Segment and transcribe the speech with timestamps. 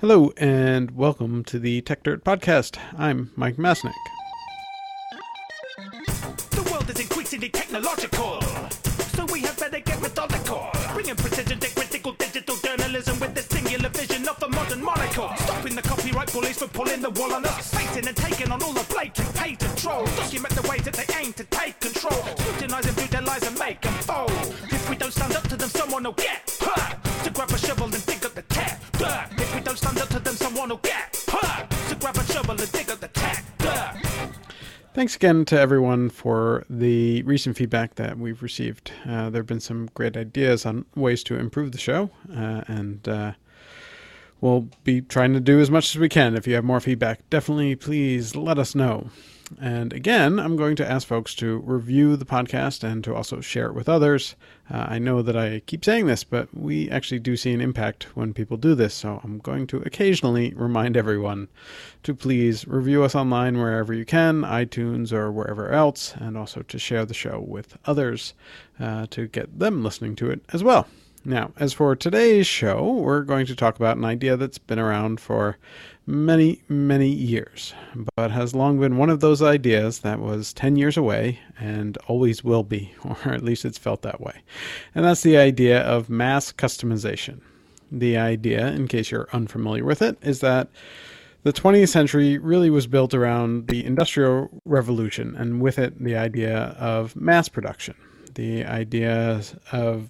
[0.00, 2.78] Hello, and welcome to the Tech Dirt Podcast.
[2.96, 3.98] I'm Mike Masnick.
[6.50, 8.40] The world is increasingly technological,
[9.16, 10.68] so we have better get methodical.
[10.94, 15.30] Bringing precision to critical digital journalism with the singular vision of modern monocle.
[15.38, 17.74] Stopping the copyright bullies pulling the wool on us.
[17.96, 19.34] And taking on all the blatant.
[20.14, 22.22] Document the ways that they aim to take control.
[22.36, 22.96] Scrutinize and
[23.42, 24.30] and make them fold.
[24.70, 26.47] If we don't stand up to them, someone will get
[27.38, 29.28] grab a shovel and dig up the tech dirt.
[29.38, 31.70] If we don't stand up to them, someone will get hurt.
[31.88, 33.08] To grab a shovel and dig up the
[33.58, 34.34] dirt.
[34.92, 38.90] Thanks again to everyone for the recent feedback that we've received.
[39.06, 43.08] Uh, there have been some great ideas on ways to improve the show, uh, and
[43.08, 43.34] uh,
[44.40, 46.34] we'll be trying to do as much as we can.
[46.34, 49.10] If you have more feedback, definitely please let us know.
[49.60, 53.66] And again, I'm going to ask folks to review the podcast and to also share
[53.66, 54.36] it with others.
[54.70, 58.14] Uh, I know that I keep saying this, but we actually do see an impact
[58.14, 58.94] when people do this.
[58.94, 61.48] So I'm going to occasionally remind everyone
[62.02, 66.78] to please review us online wherever you can, iTunes or wherever else, and also to
[66.78, 68.34] share the show with others
[68.78, 70.86] uh, to get them listening to it as well.
[71.28, 75.20] Now, as for today's show, we're going to talk about an idea that's been around
[75.20, 75.58] for
[76.06, 77.74] many, many years,
[78.16, 82.42] but has long been one of those ideas that was 10 years away and always
[82.42, 84.40] will be, or at least it's felt that way.
[84.94, 87.42] And that's the idea of mass customization.
[87.92, 90.68] The idea, in case you're unfamiliar with it, is that
[91.42, 96.74] the 20th century really was built around the Industrial Revolution, and with it, the idea
[96.78, 97.96] of mass production.
[98.34, 100.08] The idea of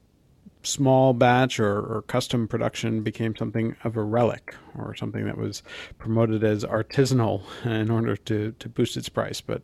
[0.63, 5.63] small batch or, or, custom production became something of a relic or something that was
[5.99, 9.63] promoted as artisanal in order to, to boost its price, but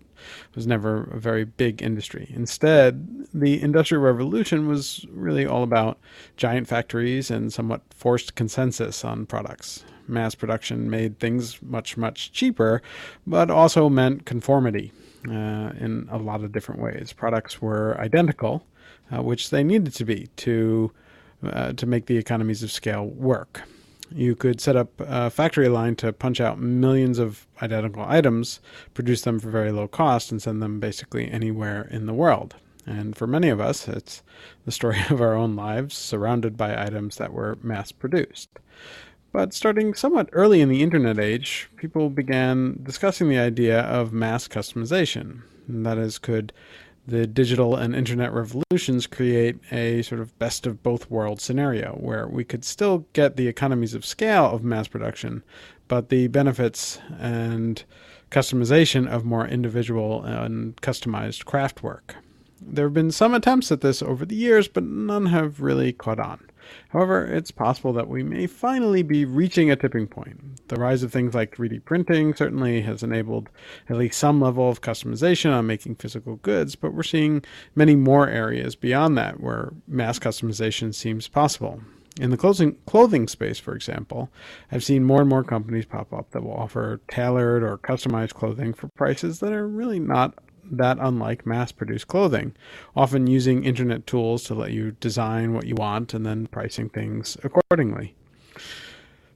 [0.55, 2.31] was never a very big industry.
[2.35, 5.99] Instead, the Industrial Revolution was really all about
[6.37, 9.85] giant factories and somewhat forced consensus on products.
[10.07, 12.83] Mass production made things much, much cheaper,
[13.27, 14.93] but also meant conformity
[15.29, 17.13] uh, in a lot of different ways.
[17.13, 18.67] Products were identical
[19.13, 20.93] uh, which they needed to be to
[21.45, 23.63] uh, to make the economies of scale work.
[24.11, 28.61] You could set up a factory line to punch out millions of identical items,
[28.93, 32.55] produce them for very low cost, and send them basically anywhere in the world.
[32.87, 34.23] And for many of us, it's
[34.65, 38.51] the story of our own lives surrounded by items that were mass produced.
[39.33, 44.47] But starting somewhat early in the internet age, people began discussing the idea of mass
[44.47, 45.43] customization.
[45.67, 46.53] And that is, could
[47.07, 52.27] the digital and internet revolutions create a sort of best of both worlds scenario where
[52.27, 55.43] we could still get the economies of scale of mass production,
[55.87, 57.85] but the benefits and
[58.31, 62.17] customization of more individual and customized craft work.
[62.61, 66.19] There have been some attempts at this over the years, but none have really caught
[66.19, 66.49] on.
[66.89, 70.69] However, it's possible that we may finally be reaching a tipping point.
[70.69, 73.51] The rise of things like 3D printing certainly has enabled
[73.89, 77.45] at least some level of customization on making physical goods, but we're seeing
[77.75, 81.81] many more areas beyond that where mass customization seems possible.
[82.21, 84.31] In the clothing, clothing space, for example,
[84.71, 88.73] I've seen more and more companies pop up that will offer tailored or customized clothing
[88.73, 90.39] for prices that are really not
[90.71, 92.55] that unlike mass produced clothing,
[92.97, 97.37] often using internet tools to let you design what you want and then pricing things
[97.43, 98.15] accordingly.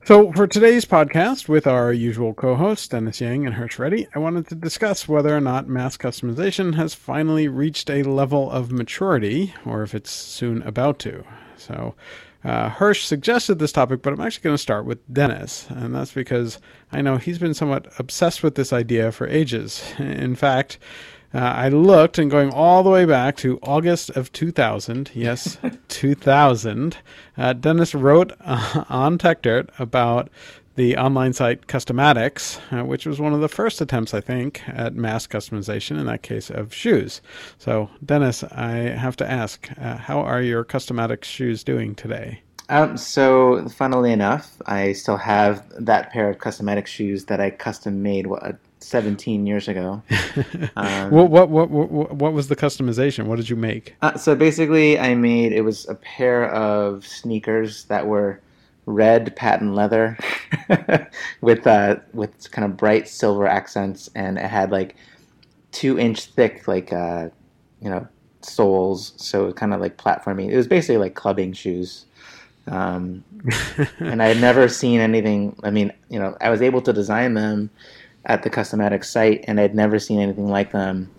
[0.08, 4.18] So, for today's podcast with our usual co hosts, Dennis Yang and Hersh Reddy, I
[4.18, 9.52] wanted to discuss whether or not mass customization has finally reached a level of maturity,
[9.66, 11.24] or if it's soon about to.
[11.58, 11.94] So,
[12.42, 16.12] uh, Hersh suggested this topic, but I'm actually going to start with Dennis, and that's
[16.12, 16.58] because
[16.90, 19.82] I know he's been somewhat obsessed with this idea for ages.
[19.98, 20.78] In fact,
[21.34, 25.10] uh, I looked and going all the way back to August of 2000.
[25.14, 25.58] Yes,
[25.88, 26.96] 2000.
[27.36, 30.30] Uh, Dennis wrote uh, on TechDirt about
[30.78, 34.94] the online site Customatix, uh, which was one of the first attempts, I think, at
[34.94, 37.20] mass customization, in that case of shoes.
[37.58, 42.42] So, Dennis, I have to ask, uh, how are your Customatix shoes doing today?
[42.68, 48.02] Um, so, funnily enough, I still have that pair of Customatix shoes that I custom
[48.02, 50.02] made what, 17 years ago.
[50.76, 53.26] Um, what, what, what, what, what was the customization?
[53.26, 53.96] What did you make?
[54.00, 58.40] Uh, so basically, I made it was a pair of sneakers that were
[58.86, 60.16] red patent leather
[61.40, 64.96] with uh, with kind of bright silver accents, and it had like
[65.72, 67.28] two inch thick like uh,
[67.80, 68.06] you know
[68.42, 70.50] soles, so kind of like platforming.
[70.50, 72.06] It was basically like clubbing shoes.
[72.68, 73.24] Um,
[73.98, 75.58] and I had never seen anything.
[75.62, 77.70] I mean, you know, I was able to design them
[78.28, 81.10] at the Customatix site, and I'd never seen anything like them.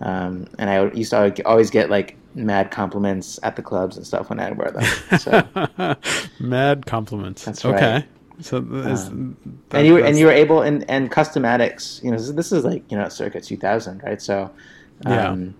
[0.00, 4.28] Um, and I used to always get like mad compliments at the clubs and stuff
[4.28, 5.18] when I'd wear them.
[5.18, 5.96] So.
[6.44, 7.44] mad compliments.
[7.44, 7.74] That's right.
[7.74, 8.06] Okay.
[8.40, 9.36] So is, Um,
[9.70, 12.52] that- and you were, and you were able and and Customatix you know this, this
[12.52, 14.50] is like you know circa 2000 right so
[15.06, 15.28] Yeah.
[15.30, 15.54] um,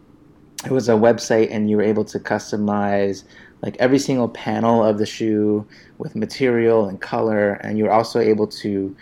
[0.62, 3.24] it was a website and you were able to customize
[3.62, 5.66] like every single panel of the shoe
[5.96, 8.94] with material and color and you were also able to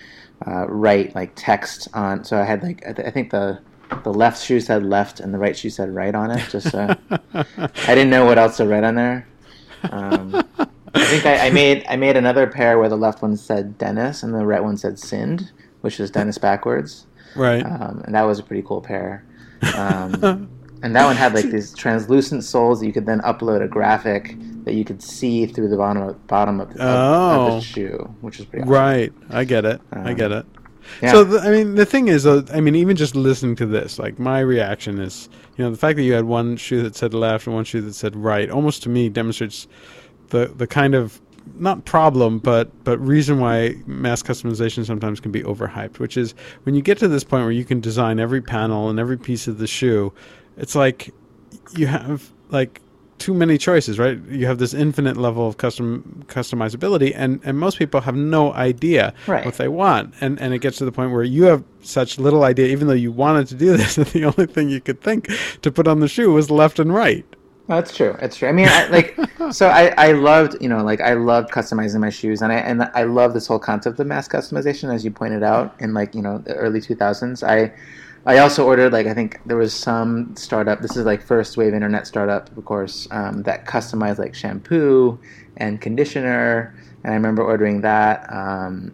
[0.47, 3.61] uh, write like text on so i had like i, th- I think the
[4.03, 6.95] the left shoe said left and the right shoe said right on it just uh,
[7.11, 9.27] i didn't know what else to write on there
[9.91, 10.35] um,
[10.95, 14.23] I think I, I made I made another pair where the left one said Dennis
[14.23, 15.51] and the right one said Sind,
[15.81, 17.65] which is Dennis backwards, right.
[17.65, 19.25] um, and that was a pretty cool pair.
[19.77, 20.49] Um,
[20.83, 24.37] and that one had like these translucent soles that you could then upload a graphic
[24.65, 27.55] that you could see through the bottom of, bottom of, of, of Oh.
[27.57, 28.73] the shoe, which is pretty awesome.
[28.73, 29.13] Right.
[29.31, 29.81] I get it.
[29.93, 30.47] I Um, get it.
[31.03, 31.13] Yeah.
[31.13, 33.99] So the, I mean, the thing is, uh, I mean, even just listening to this,
[33.99, 37.15] like my reaction is, you know, the fact that you had one shoe that said
[37.15, 39.67] left and one shoe that said right, almost to me demonstrates
[40.29, 41.21] the the kind of
[41.57, 46.35] not problem, but but reason why mass customization sometimes can be overhyped, which is
[46.65, 49.47] when you get to this point where you can design every panel and every piece
[49.49, 50.13] of the shoe,
[50.59, 51.15] it's like
[51.77, 52.81] you have like
[53.19, 54.19] too many choices, right?
[54.29, 59.15] You have this infinite level of custom customizability, and and most people have no idea
[59.27, 59.45] Right.
[59.45, 62.45] what they want, and and it gets to the point where you have such little
[62.45, 65.29] idea, even though you wanted to do this, that the only thing you could think
[65.63, 67.25] to put on the shoe was left and right.
[67.67, 68.15] That's true.
[68.21, 68.47] That's true.
[68.49, 69.19] I mean, I, like,
[69.51, 72.83] so I, I loved, you know, like I loved customizing my shoes, and I and
[72.95, 76.21] I love this whole concept of mass customization, as you pointed out in like you
[76.21, 77.43] know the early two thousands.
[77.43, 77.73] I
[78.27, 80.81] I also ordered like I think there was some startup.
[80.81, 85.19] This is like first wave internet startup, of course, um, that customized like shampoo
[85.57, 88.33] and conditioner, and I remember ordering that.
[88.33, 88.93] Um,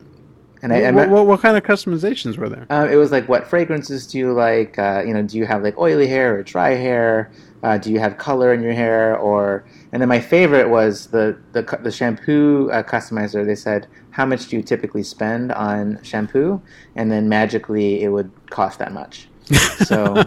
[0.63, 2.67] and I, what, what, what kind of customizations were there?
[2.69, 4.79] um, it was like, what fragrances do you like?
[4.79, 7.33] Uh, you know, do you have like oily hair or dry hair?
[7.63, 9.17] Uh, do you have color in your hair?
[9.17, 13.47] Or and then my favorite was the the, the shampoo uh, customizer.
[13.47, 16.61] They said, how much do you typically spend on shampoo?
[16.97, 19.29] And then magically, it would cost that much.
[19.79, 20.15] So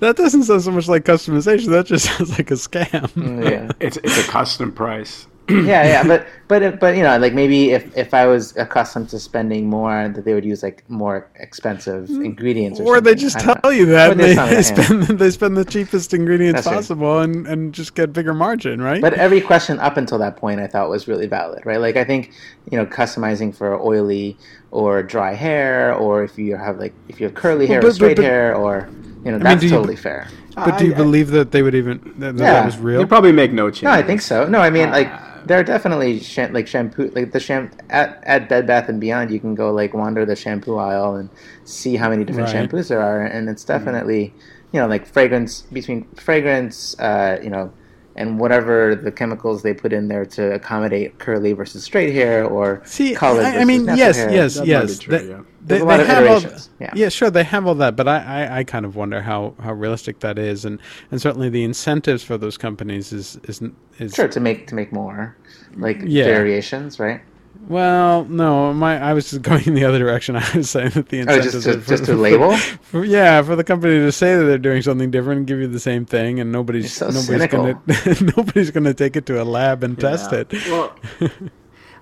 [0.00, 1.68] that doesn't sound so much like customization.
[1.70, 3.50] That just sounds like a scam.
[3.50, 3.70] yeah.
[3.80, 5.26] It's it's a custom price.
[5.50, 9.18] yeah, yeah, but but but you know, like maybe if if I was accustomed to
[9.18, 13.38] spending more, that they would use like more expensive mm, ingredients, or, Or they just
[13.40, 13.68] tell know.
[13.68, 16.76] you that they they, spend they spend the cheapest ingredients That's right.
[16.76, 19.02] possible and, and just get bigger margin, right?
[19.02, 21.78] But every question up until that point, I thought was really valid, right?
[21.80, 22.32] Like I think
[22.70, 24.38] you know, customizing for oily
[24.70, 27.92] or dry hair, or if you have like if you have curly hair but- or
[27.92, 28.88] straight but- hair, or
[29.26, 30.26] you know, that's do you- totally fair.
[30.54, 32.52] But do you I- I- believe that they would even that, that Yeah.
[32.54, 33.00] that was real?
[33.00, 33.84] They probably make no change.
[33.84, 34.46] No, I think so.
[34.46, 35.38] No, I mean like Ah.
[35.46, 39.30] there are definitely sha- like shampoo, like the sham at at Bed Bath and Beyond.
[39.30, 41.28] You can go like wander the shampoo aisle and
[41.64, 42.68] see how many different Right.
[42.70, 44.32] shampoos there are, and it's definitely
[44.72, 47.70] you know like fragrance between fragrance, uh, you know.
[48.16, 52.80] And whatever the chemicals they put in there to accommodate curly versus straight hair, or
[52.84, 54.30] See, color I, I mean, yes, hair.
[54.30, 54.98] yes, That yes.
[55.00, 55.40] true, They- yeah.
[55.66, 57.08] they, There's a lot they of have all, iterations, yeah.
[57.08, 60.20] sure, they have all that, but I, I, I kind of wonder how, how realistic
[60.20, 60.78] that is, and,
[61.10, 63.60] and certainly the incentives for those companies is is
[63.98, 65.36] is Sure, to make to make more
[65.76, 66.26] like Yeah.
[66.26, 67.20] variations, right?
[67.68, 70.36] Well, no, my I was just going in the other direction.
[70.36, 72.56] I was saying that the Oh, incentives just to are for- just to label.
[72.56, 75.68] for- yeah, for the company to say that they're doing something different and give you
[75.68, 77.74] the same thing, and nobody's so nobody's cynical.
[77.74, 80.52] gonna nobody's gonna take it to a lab and test it.
[80.68, 80.94] Well,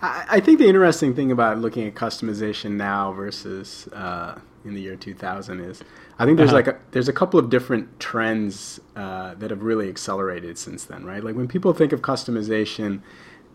[0.01, 4.81] I, I think the interesting thing about looking at customization now versus uh, in the
[4.81, 5.83] year 2000 is
[6.19, 6.57] I think there's Uh-huh.
[6.57, 11.05] like a, there's a couple of different trends uh, that have really accelerated since then,
[11.05, 11.23] right?
[11.23, 13.01] Like when people think of customization,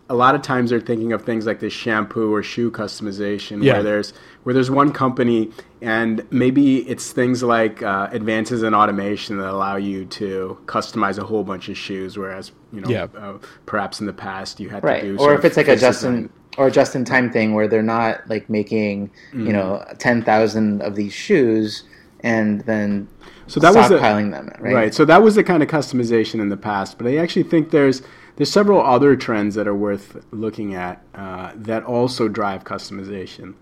[0.09, 3.73] a lot of times they're thinking of things like this shampoo or shoe customization Yeah.
[3.73, 9.37] where there's where there's one company and maybe it's things like uh, advances in automation
[9.37, 13.07] that allow you to customize a whole bunch of shoes whereas you know Yeah.
[13.17, 15.71] uh, perhaps in the past you had right to do or if it's like a
[15.71, 19.83] face just in or just in time thing where they're not like making you know
[19.89, 19.97] Mm.
[19.99, 21.83] 10,000 of these shoes
[22.21, 23.07] and then
[23.47, 24.93] So that was a- stockpiling them right, Right.
[24.93, 28.01] So that was the kind of customization in the past, but I actually think there's
[28.37, 33.55] there's several other trends that are worth looking at uh, that also drive customization.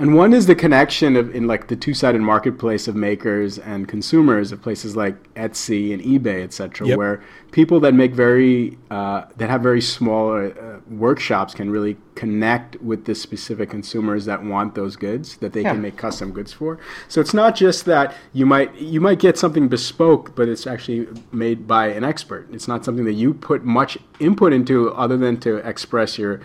[0.00, 4.52] And one is the connection of in like the two-sided marketplace of makers and consumers
[4.52, 6.98] of places like Etsy and eBay, et cetera, Yep.
[6.98, 10.52] where people that make very uh, that have very small uh,
[10.88, 15.72] workshops can really connect with the specific consumers that want those goods that they Yeah.
[15.72, 16.78] can make custom goods for.
[17.08, 21.08] So it's not just that you might you might get something bespoke, but it's actually
[21.32, 22.46] made by an expert.
[22.52, 26.40] It's not something that you put much input into other than to express your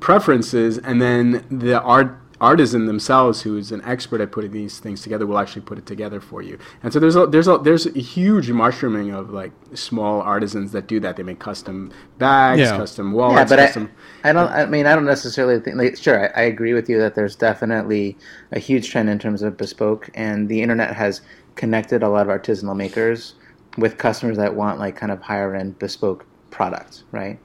[0.00, 5.26] preferences, and then the art artisan themselves who's an expert at putting these things together
[5.26, 6.58] will actually put it together for you.
[6.82, 10.86] And so there's a, there's a, there's a huge mushrooming of like small artisans that
[10.86, 11.16] do that.
[11.16, 12.76] They make custom bags, Yeah.
[12.76, 13.90] custom Yeah, wallets, but I, custom.
[14.24, 14.50] I don't.
[14.50, 15.76] I mean, I don't necessarily think.
[15.76, 18.16] Like, sure, I, I agree with you that there's definitely
[18.52, 21.22] a huge trend in terms of bespoke, and the internet has
[21.56, 23.34] connected a lot of artisanal makers
[23.76, 27.38] with customers that want like kind of higher end bespoke products, right?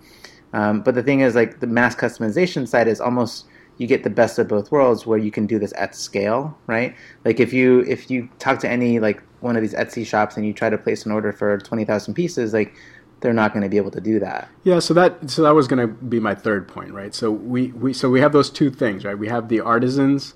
[0.54, 3.46] Um, but the thing is, like the mass customization side is almost
[3.78, 6.96] you get the best of both worlds, where you can do this at scale, right?
[7.26, 10.46] Like if you if you talk to any like one of these Etsy shops and
[10.46, 12.74] you try to place an order for twenty thousand pieces, like
[13.22, 14.50] they're not going to be able to do that.
[14.64, 17.16] Yeah, so that so that was going to be my third point, right?
[17.16, 19.18] So we, we so we have those two things, right?
[19.18, 20.34] We have the artisans,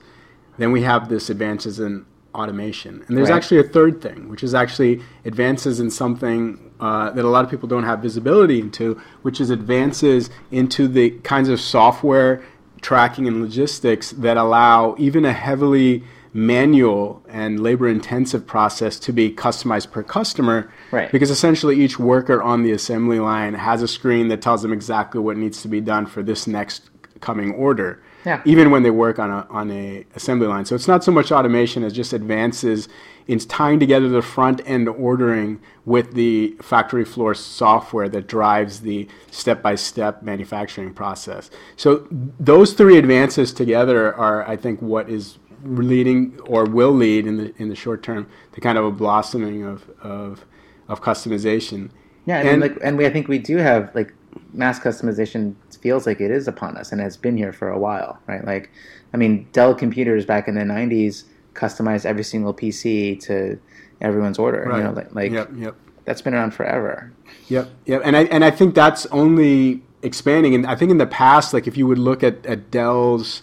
[0.58, 3.36] then we have this advances in automation, and there's Right.
[3.36, 7.50] actually a third thing, which is actually advances in something uh, that a lot of
[7.52, 12.42] people don't have visibility into, which is advances into the kinds of software
[12.88, 16.02] tracking and logistics that allow even a heavily
[16.32, 21.12] manual and labor intensive process to be customized per customer Right.
[21.12, 25.20] because essentially each worker on the assembly line has a screen that tells them exactly
[25.20, 26.90] what needs to be done for this next
[27.20, 28.42] coming order Yeah.
[28.46, 31.32] even when they work on a on a assembly line so it's not so much
[31.32, 32.90] automation as just advances
[33.28, 39.08] in tying together the front end ordering with the factory floor software that drives the
[39.32, 42.08] step by step manufacturing process so
[42.40, 47.54] those three advances together are i think what is leading or will lead in the
[47.58, 50.46] in the short term to kind of a blossoming of of
[50.88, 51.90] of customization.
[52.26, 54.14] Yeah, mean, And- like, and we I think we do have like
[54.54, 58.20] mass customization feels like it is upon us and has been here for a while,
[58.28, 58.44] right?
[58.46, 58.70] Like,
[59.14, 63.60] I mean, Dell computers back in the '90s customized every single PC to
[64.02, 64.64] everyone's order.
[64.78, 65.76] You know, like, like yep, yep.
[66.06, 67.12] that's been around forever.
[67.48, 70.54] Yep, yep, and I and I think that's only expanding.
[70.56, 73.42] And I think in the past, like if you would look at, at Dell's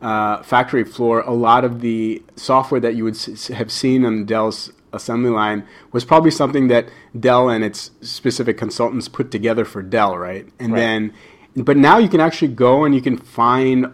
[0.00, 4.24] uh, factory floor, a lot of the software that you would s- have seen on
[4.24, 6.88] Dell's assembly line was probably something that
[7.18, 10.46] Dell and its specific consultants put together for Dell, right?
[10.58, 10.78] And Right.
[10.78, 11.12] then,
[11.56, 13.86] but now you can actually go and you can find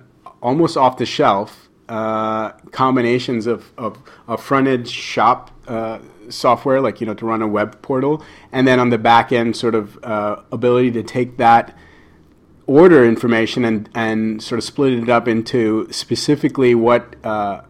[0.43, 7.01] almost off the shelf uh, combinations of, of, of front end shop uh, software, like
[7.01, 10.03] you know, to run a web portal, and then on the back end, sort of
[10.03, 11.77] uh, ability to take that
[12.67, 17.61] order information and, and sort of split it up into specifically what uh,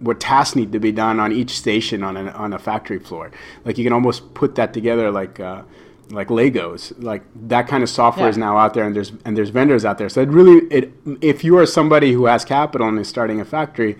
[0.00, 3.30] what tasks need to be done on each station on a, on a factory floor.
[3.64, 5.62] Like you can almost put that together like uh,
[6.10, 6.92] like Legos.
[7.02, 9.98] Like that kind of software is now out there, and there's and there's vendors out
[9.98, 10.08] there.
[10.08, 13.44] So it really it if you are somebody who has capital and is starting a
[13.44, 13.98] factory,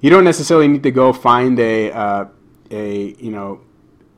[0.00, 2.24] you don't necessarily need to go find a uh,
[2.70, 3.60] a you know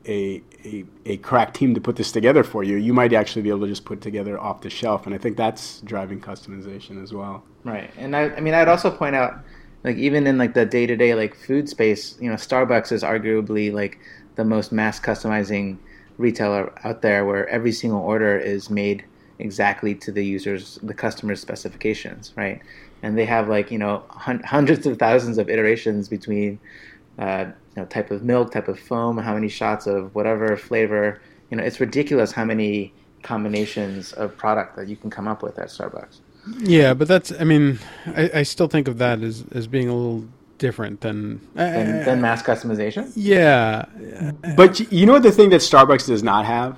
[0.05, 2.77] a, a a crack team to put this together for you.
[2.77, 5.37] You might actually be able to just put together off the shelf, and I think
[5.37, 7.43] that's driving customization as well.
[7.63, 9.39] Right, and I, I mean, I'd also point out,
[9.83, 13.03] like even in like the day to day like food space, you know, Starbucks is
[13.03, 13.99] arguably like
[14.35, 15.77] the most mass customizing
[16.17, 19.05] retailer out there, where every single order is made
[19.39, 22.61] exactly to the user's, the customer's specifications, right?
[23.03, 26.59] And they have like you know hun- hundreds of thousands of iterations between,
[27.19, 27.45] uh,
[27.75, 31.21] you know, type of milk, type of foam, how many shots of whatever flavor.
[31.49, 32.93] You know, it's ridiculous how many
[33.23, 36.19] combinations of product that you can come up with at Starbucks.
[36.59, 37.31] Yeah, but that's.
[37.39, 41.41] I mean, I, I still think of that as as being a little different than.
[41.53, 43.11] Than, eh, than mass customization.
[43.15, 43.85] yeah,
[44.55, 46.77] But you know what the thing that Starbucks does not have?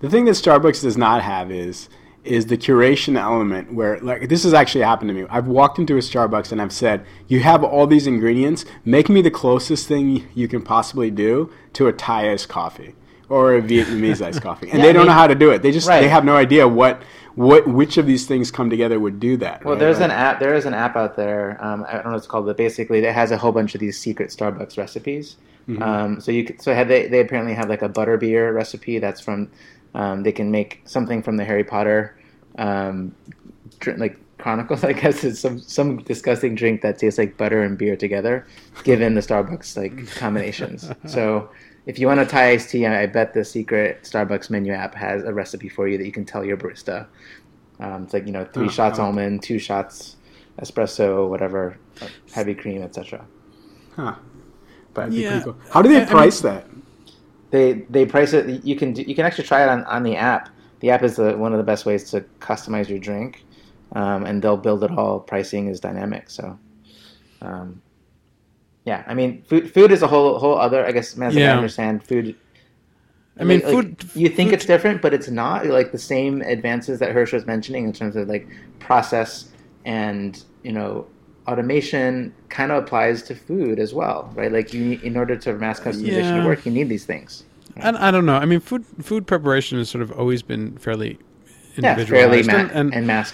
[0.00, 1.88] The thing that Starbucks does not have is
[2.24, 5.26] is the curation element where like this has actually happened to me.
[5.28, 8.64] I've walked into a Starbucks and I've said, "You have all these ingredients.
[8.84, 12.94] Make me the closest thing you can possibly do to a Thai iced coffee
[13.32, 15.62] or a Vietnamese iced coffee." And Yeah, they don't know mean- how to do it.
[15.62, 16.00] They just Right.
[16.02, 17.02] they have no idea what
[17.34, 19.64] what which of these things come together would do that.
[19.64, 19.80] Well, right?
[19.80, 20.38] there's Like- an app.
[20.38, 21.56] There is an app out there.
[21.60, 23.80] Um, I don't know what it's called, but basically, it has a whole bunch of
[23.80, 25.36] these secret Starbucks recipes.
[25.68, 25.82] Mm-hmm.
[25.82, 29.20] Um, so you could, so have they they apparently have like a butterbeer recipe that's
[29.20, 29.48] from.
[29.94, 32.14] Um, they can make something from the Harry Potter,
[32.58, 33.12] um,
[33.96, 34.82] like Chronicles.
[34.90, 38.44] I guess it's some some disgusting drink that tastes like butter and beer together,
[38.84, 40.90] given the Starbucks like combinations.
[41.06, 41.48] so.
[41.86, 45.24] If you want a Thai iced tea, I bet the secret Starbucks menu app has
[45.24, 47.06] a recipe for you that you can tell your barista.
[47.80, 50.16] Um, it's like you know, three Oh, shots I like almond, two shots
[50.60, 51.76] espresso, whatever,
[52.32, 53.24] heavy cream, etc.
[53.96, 54.14] Huh.
[54.94, 55.30] But it'd be Yeah.
[55.30, 55.56] pretty cool.
[55.70, 56.66] How do I- they I price that?
[57.50, 58.64] They they price it.
[58.64, 60.50] You can do, you can actually try it on, on the app.
[60.80, 63.44] The app is the, one of the best ways to customize your drink,
[63.92, 65.20] um, and they'll build it all.
[65.20, 66.58] Pricing is dynamic, so.
[67.40, 67.82] Um,
[68.84, 70.84] yeah, I mean, food food is a whole whole other.
[70.84, 71.56] I guess, as I Yeah.
[71.56, 72.34] understand, food.
[73.38, 75.66] I mean, like- like, food- You think food- it's different, but it's not.
[75.66, 78.46] Like the same advances that Hersh was mentioning in terms of like
[78.78, 79.46] process
[79.84, 81.06] and you know
[81.48, 84.52] automation kind of applies to food as well, right?
[84.52, 86.40] Like you, in order to mass customization Yeah.
[86.40, 87.42] to work, you need these things.
[87.80, 88.34] I, I don't know.
[88.36, 91.18] I mean, food food preparation has sort of always been fairly
[91.76, 93.32] Yeah, fairly ma- and, and, and mass.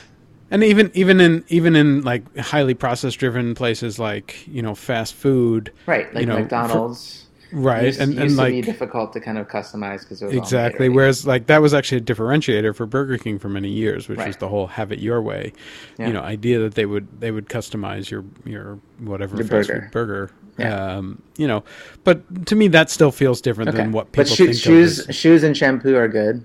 [0.50, 5.14] And even even in even in like highly process driven places like you know fast
[5.14, 7.26] food, Right, like you know, for- McDonald's.
[7.52, 7.84] right?
[7.84, 10.88] used, and used and to be like difficult to kind of customize because exactly.
[10.88, 14.36] Whereas like that was actually a differentiator for Burger King for many years, which was
[14.36, 15.52] the whole "have it your way,"
[15.98, 16.06] Yeah.
[16.08, 19.82] you know, idea that they would they would customize your your whatever Your fast burger.
[19.82, 20.30] food burger.
[20.58, 20.96] Yeah.
[20.96, 21.62] Um, you know,
[22.02, 23.78] but to me that still feels different Okay.
[23.78, 26.44] than what people but think shoes, shoes and shampoo are good.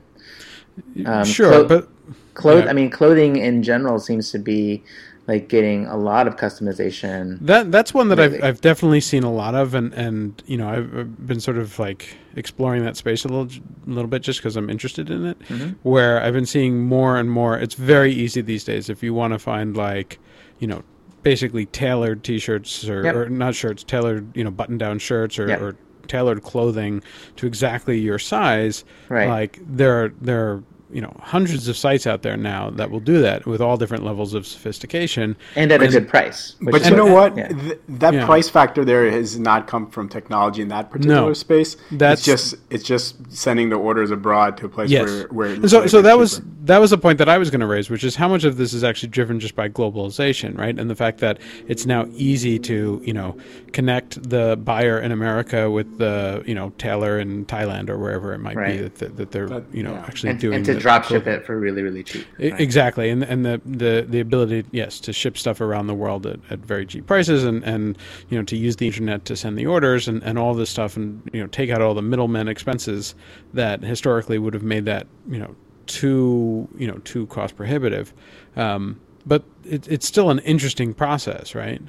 [1.06, 1.90] Um, sure, clo- but
[2.34, 2.70] Cloth, Yeah.
[2.70, 4.84] I mean, clothing in general seems to be
[5.28, 7.38] like getting a lot of customization.
[7.40, 8.38] That that's one that Really.
[8.40, 11.80] I've I've definitely seen a lot of, and and you know I've, been sort of
[11.80, 13.48] like exploring that space a little
[13.88, 15.40] a little bit just because I'm interested in it.
[15.48, 15.70] Mm-hmm.
[15.84, 17.58] Where I've been seeing more and more.
[17.58, 20.20] It's very easy these days if you want to find like
[20.60, 20.84] you know
[21.24, 23.16] basically tailored T-shirts or, Yep.
[23.16, 25.62] or not shirts, tailored you know button-down shirts or, Yep.
[25.62, 25.76] or
[26.08, 27.02] tailored clothing
[27.38, 28.84] to exactly your size.
[29.08, 29.30] Right.
[29.30, 33.00] Like there are, there are you know hundreds of sites out there now that will
[33.00, 35.36] do that with all different levels of sophistication.
[35.56, 36.56] and at a good price.
[36.62, 37.36] But is you know what?
[37.38, 37.48] Yeah.
[37.48, 38.26] Th- that Yeah.
[38.26, 41.34] price factor there has not come from technology in that particular No.
[41.34, 41.76] space.
[41.92, 45.10] That's- it's just it's just sending the orders abroad to a place Yes.
[45.10, 46.48] where where And so, it's so that was cheaper.
[46.66, 48.58] that was a point that I was going to raise, which is how much of
[48.58, 50.78] this is actually driven just by globalization, right?
[50.78, 53.36] And the fact that it's now easy to you know
[53.72, 58.40] connect the buyer in America with the you know tailor in Thailand or wherever it
[58.40, 60.06] might be that, that, that they're But, you know yeah.
[60.08, 62.28] actually and, doing and to the drop ship it for really, really cheap.
[62.38, 62.60] Right?
[62.60, 66.40] Exactly, and and the, the the ability, yes, to ship stuff around the world at,
[66.50, 67.98] at very cheap prices, and, and
[68.30, 70.98] you know to use the internet to send the orders and, and all this stuff,
[70.98, 73.16] and you know take out all the middlemen expenses
[73.54, 78.14] that historically would have made that you know too you know too cost prohibitive.
[78.56, 81.82] Um, but it, it's still an interesting process, right?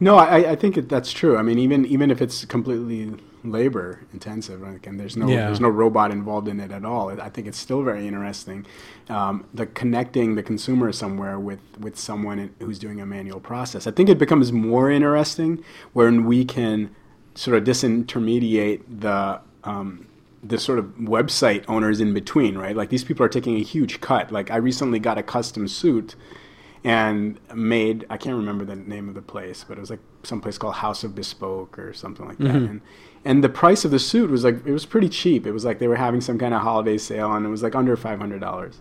[0.00, 1.36] No, I, I think that's true.
[1.36, 3.12] I mean, even even if it's completely
[3.44, 4.84] labor intensive, right?
[4.86, 5.46] and there's no Yeah.
[5.46, 7.10] there's no robot involved in it at all.
[7.20, 8.66] I think it's still very interesting.
[9.08, 13.86] Um, the connecting the consumer somewhere with with someone who's doing a manual process.
[13.86, 16.90] I think it becomes more interesting when we can
[17.34, 20.06] sort of disintermediate the um,
[20.42, 22.76] the sort of website owners in between, right?
[22.76, 24.30] Like these people are taking a huge cut.
[24.30, 26.14] Like I recently got a custom suit
[26.84, 30.40] and made I can't remember the name of the place, but it was like some
[30.40, 32.54] place called House of Bespoke or something like that.
[32.54, 32.80] And
[33.28, 35.46] and the price of the suit was like it was pretty cheap.
[35.46, 37.74] It was like they were having some kind of holiday sale and it was like
[37.74, 38.80] under five hundred dollars.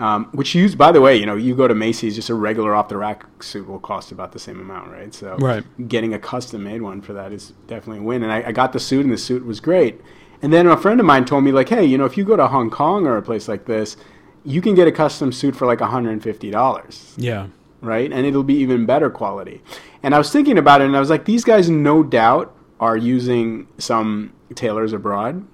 [0.00, 2.74] Um, which you by the way, you know, you go to Macy's, just a regular
[2.74, 5.14] off the rack suit will cost about the same amount, right?
[5.14, 5.62] So Right.
[5.88, 8.22] getting a custom made one for that is definitely a win.
[8.24, 10.00] And I, I got the suit and the suit was great.
[10.42, 12.34] And then a friend of mine told me like, hey, you know, if you go
[12.34, 13.96] to Hong Kong or a place like this,
[14.42, 17.48] you can get a custom suit for like $150 Yeah,
[17.82, 18.10] right?
[18.10, 19.62] And it'll be even better quality.
[20.02, 22.96] And I was thinking about it, and I was like, these guys no doubt are
[22.96, 25.46] using some tailors abroad,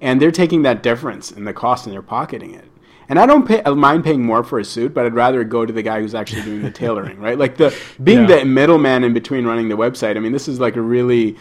[0.00, 2.66] and they're taking that difference in the cost and they're pocketing it.
[3.08, 5.64] And I don't pay, I mind paying more for a suit, but I'd rather go
[5.64, 7.38] to the guy who's actually doing the tailoring, right?
[7.38, 8.38] Like the being Yeah.
[8.40, 10.16] the middleman in between running the website.
[10.16, 11.36] I mean, this is like a really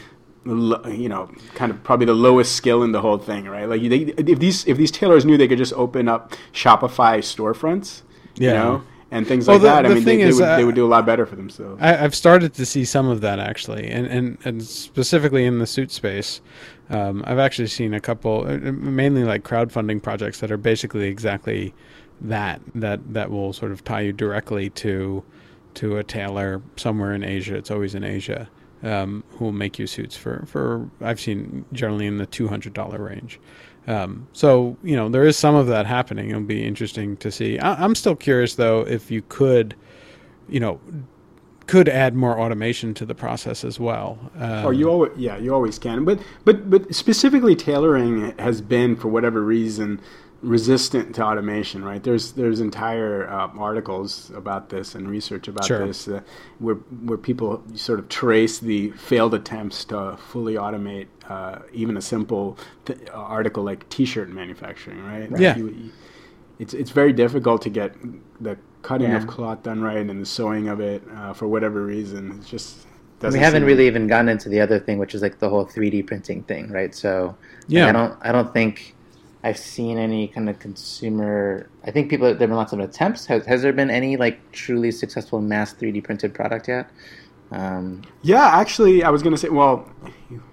[0.45, 3.67] you know, kind of probably the lowest skill in the whole thing, right?
[3.67, 8.03] Like they, if these if these tailors knew they could just open up Shopify storefronts,
[8.35, 8.53] you Yeah.
[8.53, 10.65] know, and things Well, like the- that, I mean, they, they is, would uh, they
[10.65, 11.81] would do a lot better for themselves.
[11.81, 15.67] I, I've started to see some of that actually, and and, and specifically in the
[15.67, 16.41] suit space.
[16.89, 21.73] Um, I've actually seen a couple, uh, mainly like crowdfunding projects that are basically exactly
[22.21, 25.23] that that that will sort of tie you directly to
[25.75, 27.55] to a tailor somewhere in Asia.
[27.55, 28.49] It's always in Asia.
[28.83, 32.73] Um, who will make you suits for for I've seen generally in the two hundred
[32.73, 33.39] dollar range.
[33.87, 36.29] Um, so you know there is some of that happening.
[36.29, 37.59] It'll be interesting to see.
[37.59, 39.75] I, I'm still curious though if you could,
[40.49, 40.79] you know,
[41.67, 44.17] could add more automation to the process as well.
[44.37, 46.05] Um, Or you always, yeah, you always can.
[46.05, 49.99] But but but specifically tailoring has been for whatever reason
[50.45, 52.01] resistant to automation, right?
[52.03, 55.86] There's there's entire uh, articles about this and research about Sure.
[55.88, 56.21] this uh,
[56.60, 62.01] where where people sort of trace the failed attempts to fully automate uh, even a
[62.01, 65.31] simple th- article like T-shirt manufacturing, right?
[65.31, 65.58] Like Yeah.
[65.58, 65.91] you- you-
[66.60, 67.95] it's it's very difficult to get
[68.39, 69.17] the cutting Yeah.
[69.17, 72.36] of cloth done right and the sewing of it uh, for whatever reason.
[72.38, 72.88] It's just
[73.21, 76.05] we haven't really even gotten into the other thing, which is like the whole 3D
[76.05, 76.93] printing thing, right?
[76.93, 77.36] So like,
[77.67, 77.89] Yeah.
[77.89, 78.94] I don't I don't think
[79.45, 81.69] I've seen any kind of consumer.
[81.84, 83.27] I think people there've been lots of attempts.
[83.27, 86.89] Has, has there been any like truly successful mass 3D printed product yet?
[87.51, 89.88] Um, Yeah, actually, I was going to say, well,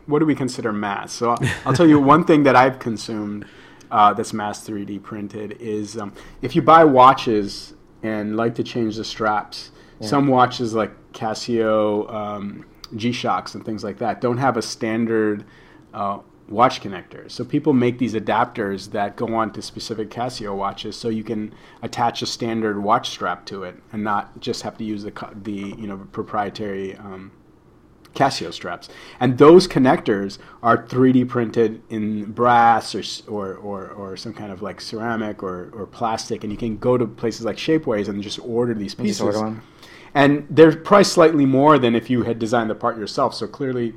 [0.05, 1.11] what do we consider mass?
[1.13, 3.47] So I'll, I'll tell you one thing that I've consumed
[3.91, 8.97] uh, that's mass 3D printed is um, if you buy watches and like to change
[8.97, 9.71] the straps,
[10.03, 15.45] Some watches like Casio um, G Shocks and things like that don't have a standard
[15.95, 17.33] uh, watch connectors.
[17.33, 21.55] So people make these adapters that go on to specific Casio watches, so you can
[21.83, 25.75] attach a standard watch strap to it and not just have to use the the
[25.79, 26.97] you know proprietary.
[26.97, 27.33] Um,
[28.15, 34.35] Casio straps, and those connectors are 3D printed in brass or, or, or, or some
[34.35, 38.09] kind of like ceramic or, or plastic, and you can go to places like Shapeways
[38.09, 39.23] and just order these pieces.
[39.23, 39.63] order.
[40.15, 43.35] And they're priced slightly more than if you had designed the part yourself.
[43.35, 43.95] So clearly,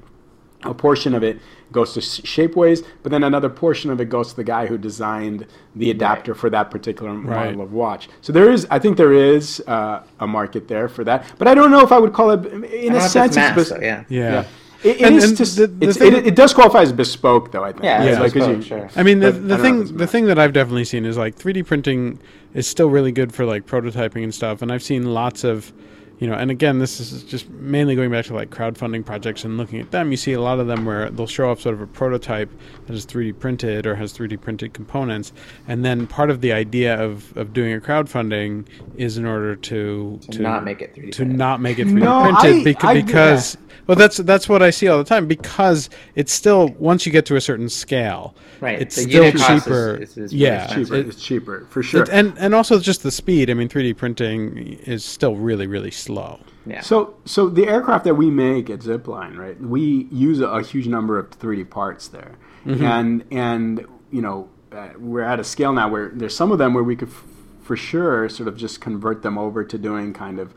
[0.66, 1.40] a portion of it
[1.72, 5.46] goes to Shapeways, but then another portion of it goes to the guy who designed
[5.76, 7.48] the adapter for that particular Right.
[7.48, 8.10] model of watch.
[8.22, 11.26] So there is, I think there is uh, a market there for that.
[11.38, 13.04] But I don't know if I would call it, in I a don't know if
[13.12, 14.04] sense, it's mass, bes- though, yeah.
[14.10, 14.46] Yeah.
[14.84, 16.92] It, it And- is and just- the- the it's- thing- it, it does qualify as
[16.94, 17.64] bespoke, though.
[17.64, 17.84] I think.
[17.84, 18.90] Yeah, It's it's like, 'cause bespoke, you- sure.
[18.96, 20.86] I mean, the, But I the don't know if thing the thing that I've definitely
[20.86, 22.20] seen is like 3D printing
[22.54, 24.62] is still really good for like prototyping and stuff.
[24.62, 25.74] And I've seen lots of,
[26.20, 29.58] you know, and again, this is just mainly going back to like crowdfunding projects and
[29.58, 30.12] looking at them.
[30.12, 32.50] You see a lot of them where they'll show up sort of a prototype
[32.88, 35.34] that is 3D printed or has 3D printed components,
[35.68, 40.20] and then part of the idea of, of doing a crowdfunding is in order to
[40.32, 41.38] To not make it 3D to printed.
[41.38, 44.70] not make it 3D No, printed I- beca- I- because well that's that's what I
[44.72, 48.82] see all the time because it's still once you get to a certain scale Right.
[48.82, 50.88] it's The still unit is- cheaper is- is yeah expensive.
[50.88, 50.96] cheaper.
[50.96, 52.04] it- it's cheaper for sure.
[52.04, 55.92] it- and and also just the speed I mean 3D printing is still really really
[56.06, 56.82] slow Yeah.
[56.82, 59.58] So, so the aircraft that we make at Zipline, right?
[59.76, 62.34] We use a, a huge number of 3D parts there,
[62.66, 64.38] and and you know
[64.72, 67.24] uh, we're at a scale now where there's some of them where we could f-
[67.68, 70.48] for sure sort of just convert them over to doing kind of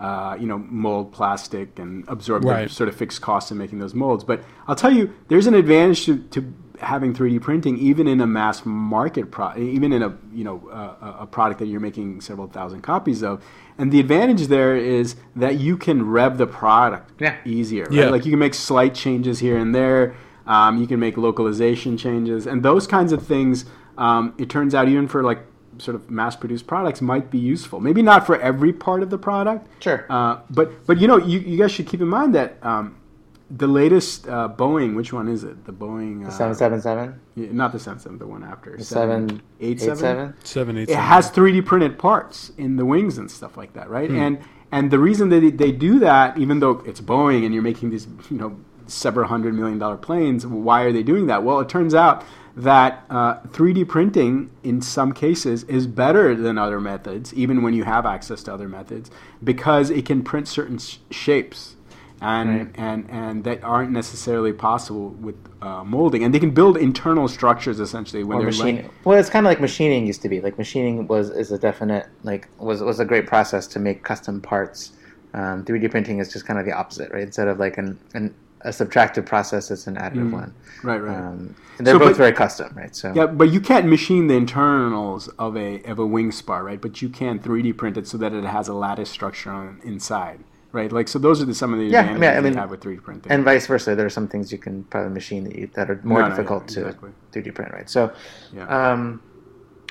[0.00, 2.68] uh, you know mold plastic and absorb Right.
[2.68, 4.24] the sort of fixed costs in making those molds.
[4.24, 6.40] But I'll tell you, there's an advantage to, to
[6.80, 11.22] having 3D printing even in a mass market pro- even in a you know a,
[11.22, 13.44] a product that you're making several thousand copies of.
[13.78, 17.36] And the advantage there is that you can rev the product Yeah.
[17.44, 17.84] easier.
[17.84, 17.92] Right?
[17.92, 18.08] Yeah.
[18.10, 20.14] Like you can make slight changes here and there.
[20.46, 23.66] Um, you can make localization changes and those kinds of things.
[23.98, 25.40] Um, it turns out even for like
[25.78, 27.78] sort of mass-produced products might be useful.
[27.80, 29.68] Maybe not for every part of the product.
[29.82, 30.06] Sure.
[30.10, 32.96] Uh, but but you know you, you guys should keep in mind that um,
[33.50, 35.64] the latest uh, Boeing, which one is it?
[35.64, 36.26] The Boeing.
[36.26, 37.20] Uh, 777?
[37.34, 38.76] yeah, not the 77, the one after.
[38.76, 40.34] The 787?
[40.44, 44.10] 7 8 it has 3D printed parts in the wings and stuff like that, right?
[44.10, 44.38] And
[44.70, 47.88] and the reason that they, they do that, even though it's Boeing and you're making
[47.90, 51.42] these, you know, several hundred million dollar planes, why are they doing that?
[51.42, 56.80] Well, it turns out that uh, 3D printing in some cases is better than other
[56.80, 59.10] methods, even when you have access to other methods,
[59.42, 61.76] because it can print certain sh- shapes.
[62.20, 62.68] And, Right.
[62.74, 67.78] and and that aren't necessarily possible with uh, molding, and they can build internal structures
[67.78, 68.90] essentially when Or they're machining.
[69.04, 70.40] Well, it's kind of like machining used to be.
[70.40, 74.40] Like machining was is a definite like was was a great process to make custom
[74.40, 74.92] parts.
[75.34, 77.22] Um, 3D printing is just kind of the opposite, right?
[77.22, 80.52] Instead of like an, an a subtractive process, it's an additive one.
[80.82, 81.16] Right, right.
[81.16, 82.96] Um, and they're So, both but- very custom, right?
[82.96, 86.80] So Yeah, but you can't machine the internals of a of a wing spar, right?
[86.80, 90.40] But you can 3D print it so that it has a lattice structure on inside,
[90.72, 90.92] right?
[90.92, 92.70] Like so, those are the, some of the Yeah, I mean, I mean- you have
[92.70, 93.32] with 3D printing.
[93.32, 93.94] and vice versa.
[93.94, 96.30] There are some things you can probably machine that you, that are more No, no,
[96.30, 97.10] yeah, difficult exactly.
[97.32, 97.88] to 3D print, right?
[97.88, 98.12] So,
[98.52, 98.66] Yeah.
[98.92, 99.22] um,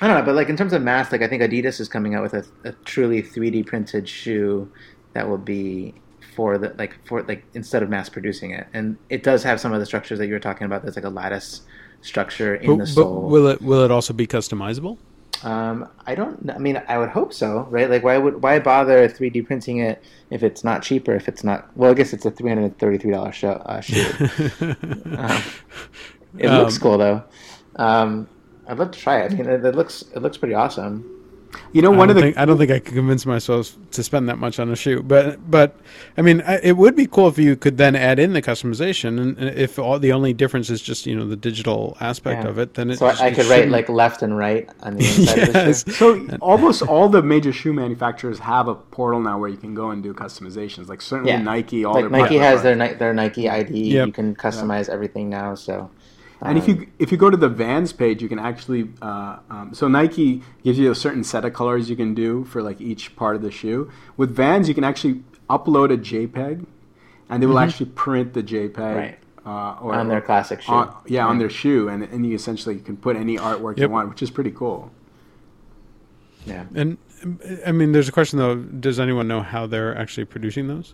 [0.02, 2.14] I don't know, but like in terms of mass, like I think Adidas is coming
[2.14, 4.72] out with a, a truly 3D printed shoe
[5.14, 5.96] that will be
[6.36, 9.74] for the like for like instead of mass producing it, and it does have some
[9.74, 10.84] of the structures that you were talking about.
[10.84, 11.62] There's like a lattice
[12.02, 13.28] structure in but, the but sole.
[13.28, 15.00] will it will it also be customizable
[15.44, 16.50] Um, I don't.
[16.50, 17.90] I mean, I would hope so, right?
[17.90, 21.14] Like, why would why bother 3D printing it if it's not cheaper?
[21.16, 24.12] If it's not, well, I guess it's a 333 dollar show uh, shoe.
[25.18, 25.42] um,
[26.38, 27.24] it looks Um, cool though.
[27.76, 28.28] Um,
[28.68, 29.32] I'd love to try it.
[29.32, 31.17] I mean, it, it looks it looks pretty awesome.
[31.74, 34.30] You know, one of the think, I don't think I could convince myself to spend
[34.30, 35.76] that much on a shoe, but but
[36.18, 39.20] I mean, I, it would be cool if you could then add in the customization,
[39.20, 42.50] and, and if all the only difference is just you know the digital aspect Yeah.
[42.50, 44.70] of it, then it So just- I, I it could write like left and right
[44.82, 45.84] on the inside of the yes.
[45.86, 45.92] shoe.
[46.28, 49.92] so almost all the major shoe manufacturers have a portal now where you can go
[49.92, 50.88] and do customizations.
[50.88, 51.42] Like certainly Yeah.
[51.42, 53.74] Nike, all Like their Nike has their their Nike ID.
[53.94, 54.08] Yep.
[54.08, 55.56] You can customize everything now.
[55.56, 55.90] So.
[56.42, 59.74] And if you if you go to the Vans page, you can actually uh, um,
[59.74, 63.16] so Nike gives you a certain set of colors you can do for like each
[63.16, 63.92] part of the shoe.
[64.18, 66.66] With Vans, you can actually upload a JPEG,
[67.30, 68.98] and they will actually print the JPEG Mm-hmm.
[68.98, 69.18] Right.
[69.46, 70.72] uh, or, On their classic shoe.
[70.74, 73.88] on- yeah, on their shoe, and and you essentially you can put any artwork Yep.
[73.88, 74.92] you want, which is pretty cool.
[76.46, 76.66] yeah.
[76.76, 76.98] And
[77.66, 80.94] I mean, there's a question though: Does anyone know how they're actually producing those?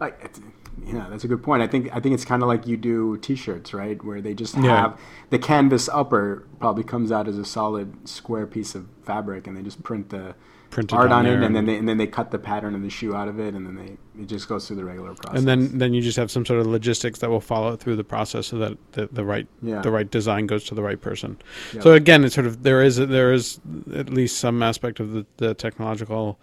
[0.00, 0.40] I, it's-
[0.86, 1.62] yeah, that's a good point.
[1.62, 4.02] I think I think it's kind of like you do T-shirts, right?
[4.04, 4.80] Where they just Yeah.
[4.82, 9.56] have the canvas upper probably comes out as a solid square piece of fabric, and
[9.56, 10.34] they just print the
[10.70, 12.90] Print art on it, and then they and then they cut the pattern of the
[12.90, 15.38] shoe out of it, and then they it just goes through the regular process.
[15.38, 18.02] and then then you just have some sort of logistics that will follow through the
[18.02, 19.82] process so that the, the right Yeah.
[19.82, 21.36] the right design goes to the right person.
[21.72, 21.80] Yeah.
[21.82, 23.60] So again, it's sort of there is there is
[23.94, 26.40] at least some aspect of the, the technological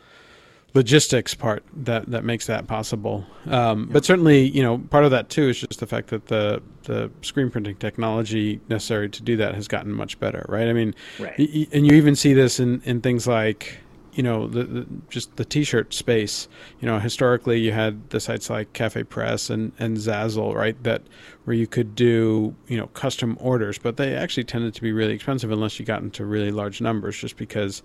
[0.74, 3.26] logistics part that that makes that possible.
[3.48, 6.62] Um, But certainly, you know, part of that too is just the fact that the
[6.84, 10.68] the screen printing technology necessary to do that has gotten much better, right?
[10.68, 11.38] I mean, Right.
[11.38, 13.80] y- and you even see this in in things like
[14.14, 16.50] you know the, the just the t-shirt space
[16.82, 21.02] you know historically you had the sites like cafe press and and zazzle right that
[21.46, 25.14] where you could do you know custom orders but they actually tended to be really
[25.14, 27.84] expensive unless you got into really large numbers just because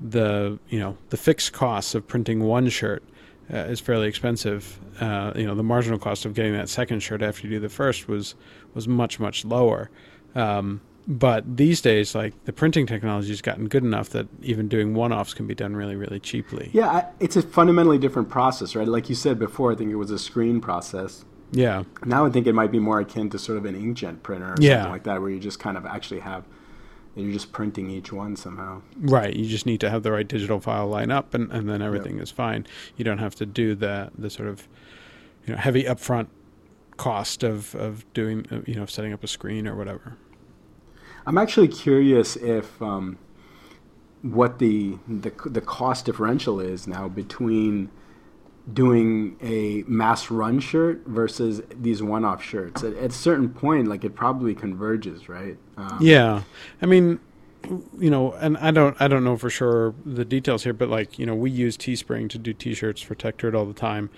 [0.00, 3.02] the you know the fixed costs of printing one shirt
[3.52, 4.78] uh, is fairly expensive.
[5.00, 7.68] Uh, you know, the marginal cost of getting that second shirt after you do the
[7.68, 8.34] first was
[8.74, 9.90] was much much lower.
[10.34, 14.94] Um, but these days, like the printing technology has gotten good enough that even doing
[14.94, 16.70] one-offs can be done really really cheaply.
[16.72, 18.88] yeah, I, it's a fundamentally different process, right?
[18.88, 21.24] Like you said before, I think it was a screen process.
[21.52, 21.84] Yeah.
[22.06, 24.56] Now I think it might be more akin to sort of an inkjet printer or
[24.58, 24.76] Yeah.
[24.76, 26.44] something like that, where you just kind of actually have
[27.16, 28.82] you're just printing each one somehow.
[28.98, 29.34] Right.
[29.34, 32.18] You just need to have the right digital file line up, and, and then everything
[32.18, 32.66] is fine.
[32.96, 34.68] You don't have to do the the sort of
[35.46, 36.28] you know heavy upfront
[36.96, 40.16] cost of of doing uh, you know setting up a screen or whatever.
[41.26, 43.18] I'm actually curious if um,
[44.22, 47.90] what the, the the cost differential is now between
[48.72, 52.82] doing a mass run shirt versus these one-off shirts.
[52.82, 55.58] At, at a certain point, like it probably converges, right?
[55.76, 56.42] Um, Yeah,
[56.80, 57.20] I mean,
[57.98, 61.18] you know, and I don't, I don't know for sure the details here, but like,
[61.18, 64.10] you know, we use Teespring to do T-shirts for Tech Dirt all the time,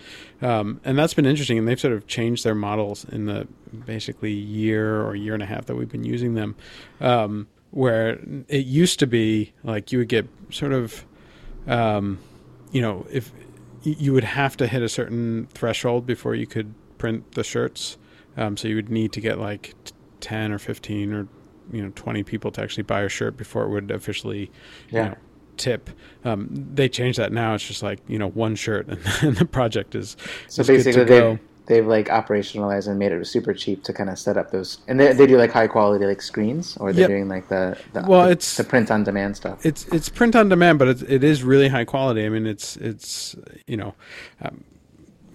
[0.42, 1.59] um, and that's been interesting.
[1.59, 3.48] And they've sort of changed their models in the
[3.85, 6.56] basically year or year and a half that we've been using them,
[7.00, 11.04] um, where it used to be like you would get sort of,
[11.66, 12.18] um,
[12.72, 13.32] you know, if
[13.92, 17.99] you would have to hit a certain threshold before you could print the shirts.
[18.37, 21.29] Um, so you would need to get like t- 10 or 15 or
[21.72, 24.51] you know 20 people to actually buy a shirt before it would officially
[24.90, 25.03] Yeah.
[25.05, 25.16] you know,
[25.57, 25.90] tip
[26.25, 29.44] um, they changed that now it's just like you know one shirt and, and the
[29.46, 30.16] project is
[30.49, 31.38] So is basically, go.
[31.66, 34.98] They've like operationalized and made it super cheap to kind of set up those, and
[34.98, 37.09] they, they do like high quality like screens, or they're Yep.
[37.11, 39.64] doing like the, the Well, the, it's- the print on demand stuff.
[39.66, 42.24] it's it's print on demand, but it, it is really high quality.
[42.24, 43.94] I mean, it's it's you know,
[44.42, 44.64] um,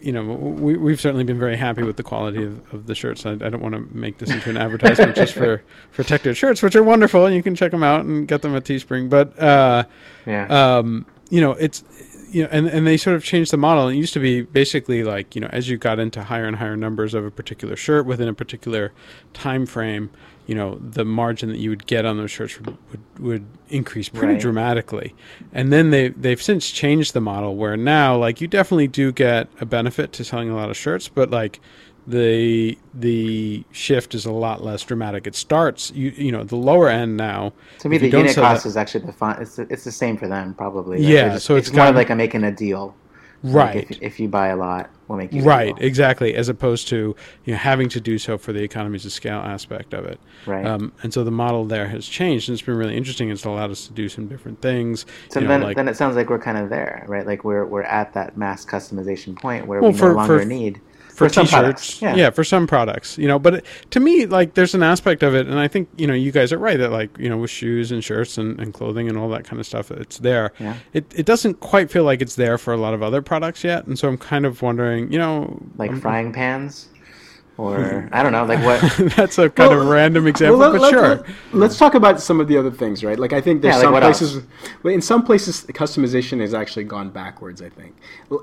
[0.02, 3.24] you know, we we've certainly been very happy with the quality of, of the shirts.
[3.26, 6.64] I, I don't want to make this into an advertisement just for for Tech shirts,
[6.64, 9.10] which are wonderful, and you can check them out and get them at Teespring.
[9.10, 9.84] But uh,
[10.26, 11.84] yeah, um, you know, it's
[12.32, 13.88] you know, and and they sort of changed the model.
[13.88, 16.76] It used to be basically like you know, as you got into higher and higher
[16.78, 18.92] numbers of a particular shirt within a particular
[19.34, 20.10] time frame,
[20.48, 24.10] you know, the margin that you would get on those shirts would would, would increase
[24.10, 24.42] pretty Right.
[24.42, 25.14] dramatically.
[25.54, 29.48] And then they they've since changed the model where now like you definitely do get
[29.60, 31.60] a benefit to selling a lot of shirts, but like
[32.08, 35.28] the the shift is a lot less dramatic.
[35.28, 37.54] It starts you you know the lower end now.
[37.80, 39.42] to me, the unit cost that- is actually the fun.
[39.42, 40.98] It's the, it's the same for them probably.
[40.98, 41.06] right?
[41.08, 42.96] Yeah, just- so it's it's more gotten- like I'm making a deal.
[43.44, 43.92] Like, right.
[43.92, 45.86] if, if you buy a lot, we'll make you Right, deal.
[45.86, 46.34] exactly.
[46.36, 49.94] As opposed to you know having to do so for the economies of scale aspect
[49.94, 50.20] of it.
[50.46, 50.66] Right.
[50.66, 53.30] Um, and so the model there has changed, and it's been really interesting.
[53.30, 55.06] It's allowed us to do some different things.
[55.30, 57.26] So you know, then, like then it sounds like we're kind of there, right?
[57.28, 60.46] Like we're we're at that mass customization point where Well, we for- no longer for-
[60.46, 60.82] need
[61.14, 62.02] for, some t-shirts, products.
[62.02, 62.16] yeah.
[62.16, 62.30] Yeah.
[62.32, 63.38] for some products, you know.
[63.38, 66.14] But it, to me, like, there's an aspect of it, and I think you know
[66.16, 69.08] you guys are right that like you know with shoes and shirts and, and clothing
[69.08, 70.52] and all that kind of stuff, it's there.
[70.58, 70.78] Yeah.
[70.94, 73.86] It it doesn't quite feel like it's there for a lot of other products yet,
[73.86, 76.90] and so I'm kind of wondering, you know, like I'm- frying pans,
[77.58, 78.82] or I don't know, like what?
[79.16, 81.26] that's a kind of random example, Well, but let, sure.
[81.54, 83.20] Let, us talk about some of the other things, right?
[83.20, 84.44] Like I think there's Yeah, some what places.
[84.84, 87.62] well, In some places, customization has actually gone backwards.
[87.62, 87.96] I think,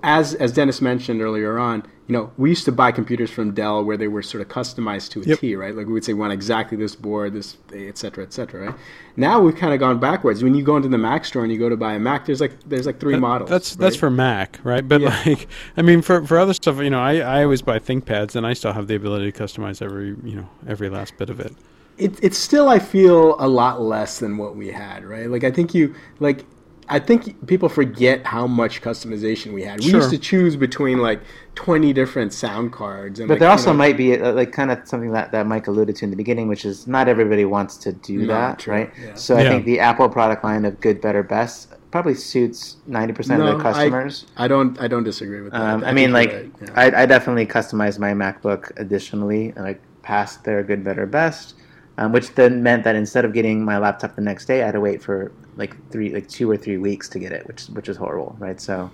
[0.03, 3.85] as as Dennis mentioned earlier on, you know, we used to buy computers from Dell
[3.85, 5.59] where they were sort of customized to a T, Yep.
[5.61, 5.77] right?
[5.77, 8.75] Like we would say, we want exactly this board, this, et cetera, et cetera, right?
[9.17, 10.43] Now we've kind of gone backwards.
[10.43, 12.41] When you go into the Mac store and you go to buy a Mac, there's
[12.41, 13.51] like there's like three models.
[13.51, 14.89] That's that's for Mac, right?
[14.89, 15.23] But Yeah.
[15.27, 18.47] like, I mean, for for other stuff, you know, I, I always buy ThinkPads, and
[18.47, 21.53] I still have the ability to customize every you know every last bit of it.
[21.99, 25.29] it, it's still I feel a lot less than what we had, right?
[25.29, 26.47] Like I think you like
[26.91, 29.81] I think people forget how much customization we had.
[29.81, 29.97] We Sure.
[30.01, 31.21] used to choose between like
[31.55, 34.53] 20 different sound cards and But like, there you also know- might be uh, like
[34.53, 37.45] kind of something that, that Mike alluded to in the beginning, which is not everybody
[37.45, 38.93] wants to do that, true, right?
[39.03, 39.15] yeah.
[39.15, 39.51] So I Yeah.
[39.51, 43.53] think the Apple product line of good, better, best probably suits ninety percent of No,
[43.59, 44.27] their I- customers.
[44.37, 44.81] I don't.
[44.81, 45.61] I don't disagree with that.
[45.61, 46.69] Um, I think mean, like, right, yeah.
[46.75, 51.55] I, I definitely customize my MacBook additionally, and like past their good, better, best,
[51.99, 54.73] um, which then meant that instead of getting my laptop the next day, I had
[54.73, 57.89] to wait for like three, like two or three weeks to get it, which which
[57.89, 58.61] is horrible, right?
[58.61, 58.91] So,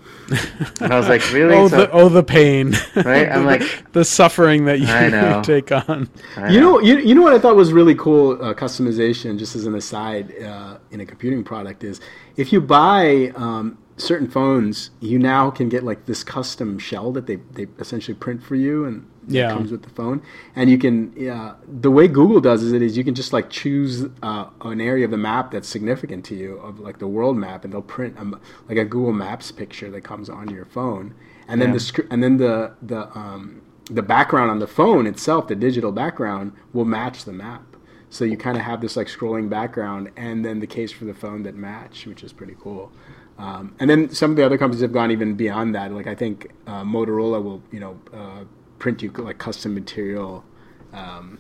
[0.81, 1.55] and I was like, really?
[1.55, 3.29] oh So- the oh the pain, Right?
[3.29, 3.63] I'm like-
[3.93, 5.43] the suffering that you I know.
[5.45, 6.09] take on.
[6.37, 9.55] I You know, you, you know what I thought was really cool uh, customization, just
[9.55, 12.01] as an aside, uh, in a computing product is
[12.37, 17.27] if you buy um, certain phones, you now can get like this custom shell that
[17.27, 19.51] they, they essentially print for you and it Yeah.
[19.51, 20.23] comes with the phone.
[20.57, 23.51] And you can, uh, the way Google does is it is you can just like
[23.51, 27.37] choose uh, an area of the map that's significant to you, of like the world
[27.37, 31.15] map, and they'll print um, like a Google Maps picture that comes on your phone.
[31.49, 31.75] And then Yeah.
[31.75, 33.61] the sc- and then the the um,
[33.91, 37.63] the background on the phone itself, the digital background, will match the map.
[38.09, 41.15] So you kind of have this like scrolling background, and then the case for the
[41.15, 42.93] phone that match, which is pretty cool.
[43.37, 45.91] Um, and then some of the other companies have gone even beyond that.
[45.93, 48.45] Like I think uh, Motorola will, you know, uh,
[48.79, 50.45] print you like custom material
[50.93, 51.39] um,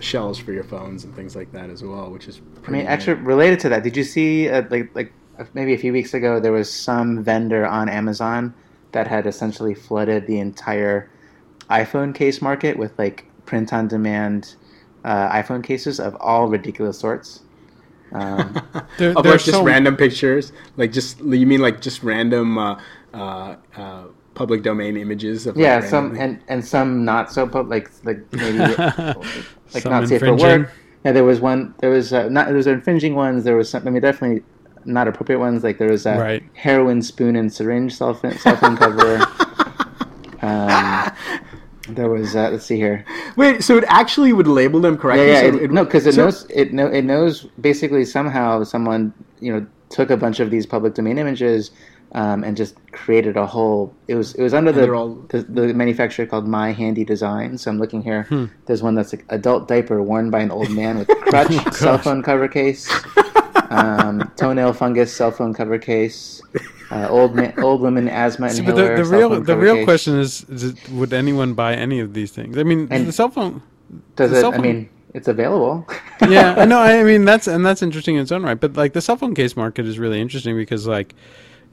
[0.00, 2.40] shells for your phones and things like that as well, which is.
[2.56, 5.12] I Pretty mean, actually, related to that, did you see uh, like like
[5.54, 8.54] maybe a few weeks ago there was some vendor on Amazon
[8.92, 11.10] that had essentially flooded the entire
[11.70, 14.54] iPhone case market with like print-on-demand
[15.04, 17.40] uh, iPhone cases of all ridiculous sorts.
[18.12, 18.60] Um,
[18.98, 22.80] There, of like just so- random pictures, like just you mean like just random uh,
[23.12, 24.04] uh, uh,
[24.34, 26.20] public domain images of like, yeah, random some things?
[26.20, 30.62] and and some not so pub like like maybe like not safe for infringing.
[30.62, 30.70] work.
[31.04, 31.74] Yeah, there was one.
[31.80, 32.46] There was uh, not.
[32.46, 33.44] There was infringing ones.
[33.44, 33.86] There was some.
[33.86, 34.42] I mean, definitely
[34.86, 35.62] not appropriate ones.
[35.62, 36.42] Like there was a Right.
[36.54, 39.24] heroin spoon and syringe cell phone, cell phone cover.
[40.42, 41.10] Um,
[41.88, 42.34] there was.
[42.36, 43.04] Uh, let's see here.
[43.36, 45.28] Wait, so it actually would label them correctly?
[45.28, 45.40] yeah.
[45.42, 46.46] so It, no, because it so- knows.
[46.50, 46.86] It know.
[46.86, 51.70] It knows basically somehow someone you know took a bunch of these public domain images.
[52.16, 53.92] Um, and just created a whole.
[54.06, 57.58] It was it was under the, all- the the manufacturer called My Handy Design.
[57.58, 58.22] So I'm looking here.
[58.28, 58.44] Hmm.
[58.66, 61.98] There's one that's like adult diaper worn by an old man with Oh, crutch, cell
[61.98, 62.88] phone cover case,
[63.70, 66.40] um, toenail fungus, cell phone cover case,
[66.92, 68.74] uh, old man, old woman asthma See, inhaler.
[68.90, 69.84] but the, the cell real phone the real case.
[69.84, 72.56] question is, is it, would anyone buy any of these things?
[72.58, 73.60] I mean, And- the cell phone.
[74.14, 74.40] does it?
[74.40, 75.84] cell I mean, it's available.
[76.28, 76.78] yeah, I know.
[76.78, 78.58] I mean, that's and that's interesting in its own right.
[78.60, 81.14] But like the cell phone case market is really interesting because, like,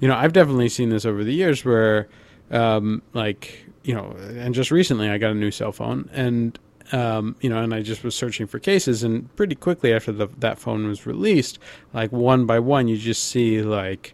[0.01, 2.09] you know, I've definitely seen this over the years where,
[2.51, 6.59] um, like, you know, and just recently I got a new cell phone and.
[6.93, 10.27] Um, you know, and I just was searching for cases, and pretty quickly after the,
[10.39, 11.57] that phone was released,
[11.93, 14.13] like one by one, you just see like,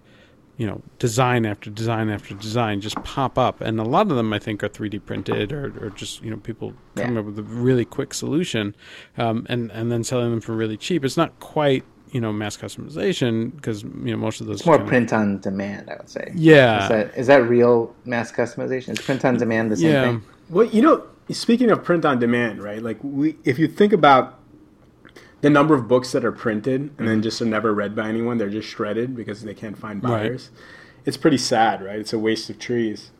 [0.58, 4.34] you know, design after design after design just pop up, and a lot of them
[4.34, 7.20] I think are 3D printed or, or just you know people coming Yeah.
[7.20, 8.76] up with a really quick solution,
[9.18, 11.06] um, and and then selling them for really cheap.
[11.06, 14.78] It's not quite you know mass customization because you know most of those It's more
[14.78, 16.32] kind of- print on demand, I would say.
[16.34, 16.84] Yeah.
[16.84, 18.90] Is that is that real mass customization?
[18.90, 20.04] Is print on demand the same Yeah.
[20.06, 20.24] thing?
[20.50, 22.82] Well, you know, speaking of print on demand, right?
[22.82, 24.40] Like we, if you think about
[25.42, 28.38] the number of books that are printed and then just are never read by anyone,
[28.38, 30.24] they're just shredded because they can't find Right.
[30.30, 30.50] buyers.
[31.06, 32.00] It's pretty sad, right?
[32.00, 33.12] It's a waste of trees.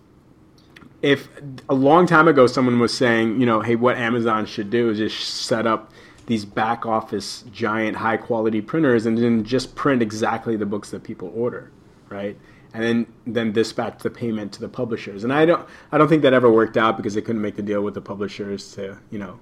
[1.02, 1.30] If
[1.70, 4.98] a long time ago someone was saying, you know, hey, what Amazon should do is
[4.98, 5.92] just set up
[6.26, 11.04] these back office giant high quality printers and then just print exactly the books that
[11.04, 11.72] people order,
[12.10, 12.36] right?
[12.74, 15.24] And then then dispatch the payment to the publishers.
[15.24, 17.62] And I don't I don't think that ever worked out because they couldn't make the
[17.62, 19.40] deal with the publishers to, you know,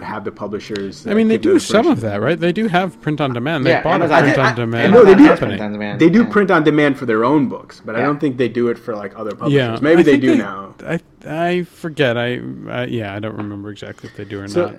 [0.00, 1.06] have the publishers.
[1.06, 1.92] I mean, they do some information.
[1.92, 2.40] of that, right?
[2.40, 3.66] They do have print on demand.
[3.66, 6.00] They Yeah, bought Amazon- a print I- on demand No, they do- print on demand.
[6.00, 6.28] They do yeah.
[6.30, 8.96] print on demand for their own books, but I don't think they do it for
[8.96, 9.52] like other publishers.
[9.54, 10.74] Yeah, Maybe I they think do now.
[10.86, 12.16] I I forget.
[12.16, 12.38] I
[12.70, 14.70] uh, yeah, I don't remember exactly if they do or So,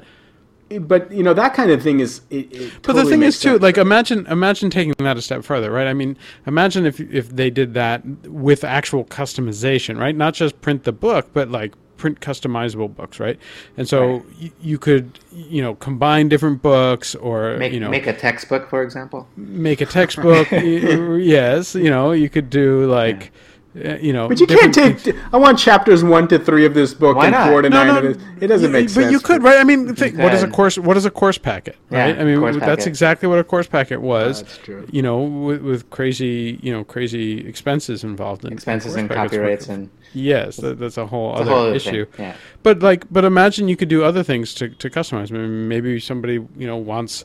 [0.72, 0.88] not.
[0.88, 2.22] but you know that kind of thing is.
[2.32, 5.44] It, it But the thing makes is too, like imagine imagine taking that a step
[5.44, 5.86] further, right?
[5.86, 10.16] I mean, imagine if if they did that with actual customization, right?
[10.16, 13.38] Not just print the book, but like print customizable books, right?
[13.78, 14.24] And so Right.
[14.42, 18.70] y- you could you know combine different books or Make you know make a textbook,
[18.70, 19.28] for example.
[19.38, 20.52] make a textbook.
[20.52, 23.32] y- yes, you know you could do like
[23.76, 24.28] uh, you know.
[24.28, 25.16] But you can't different- take.
[25.34, 27.50] I want chapters one to three of this book and not?
[27.50, 28.24] four to No, nine no, of this.
[28.42, 29.06] It doesn't you- make but sense.
[29.06, 29.58] But you could, right?
[29.60, 30.78] I mean, think, what is a course?
[30.78, 32.06] What is a course packet, Yeah.
[32.06, 32.88] I mean, that's packet.
[32.88, 34.44] exactly what a course packet was.
[34.44, 34.86] that's true.
[34.92, 39.32] You know, with, with crazy, you know, crazy expenses involved in Expenses and packets.
[39.34, 42.06] copyrights and Yes, that, that's a whole it's a other whole other issue.
[42.06, 42.26] thing.
[42.26, 42.36] Yeah.
[42.64, 45.32] But like, but imagine you could do other things to, to customize.
[45.32, 47.24] Maybe, maybe somebody you know wants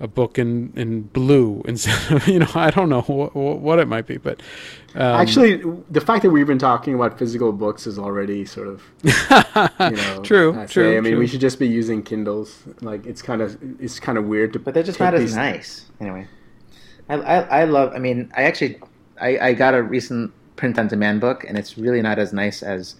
[0.00, 3.88] a book in, in blue instead of you know I don't know what, what it
[3.88, 4.40] might be, but
[4.94, 8.82] um, Actually, the fact that we've been talking about physical books is already sort of,
[9.02, 11.18] you know, True, I true, I mean, true.
[11.18, 12.62] we should just be using Kindles.
[12.80, 14.58] Like, it's kind of, it's kind of weird to.
[14.58, 15.84] But they're just not as nice.
[16.00, 16.26] Anyway.
[17.08, 17.92] I, I, I love.
[17.94, 18.80] I mean, I actually
[19.20, 22.62] I, I got a recent print on demand book, and it's really not as nice
[22.62, 22.96] as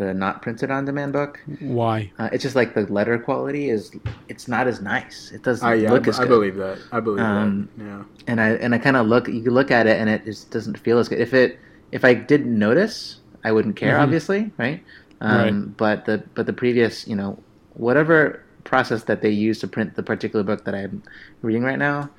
[0.00, 1.38] the not printed on demand book.
[1.60, 2.10] Why?
[2.18, 3.92] Uh, it's just like the letter quality is
[4.28, 5.30] it's not as nice.
[5.32, 6.78] It doesn't I, yeah, look I, as I believe that.
[6.90, 7.84] I believe Um, that.
[7.84, 8.02] Yeah.
[8.26, 10.78] and I and I kind of look you look at it and it just doesn't
[10.78, 11.20] feel as good.
[11.20, 11.58] If it
[11.92, 14.02] if I didn't notice, I wouldn't care, Mhm.
[14.02, 14.82] obviously, right?
[15.20, 15.76] Um, Right.
[15.76, 17.38] But the but the previous, you know,
[17.74, 21.02] whatever process that they use to print the particular book that I'm
[21.42, 22.10] reading right now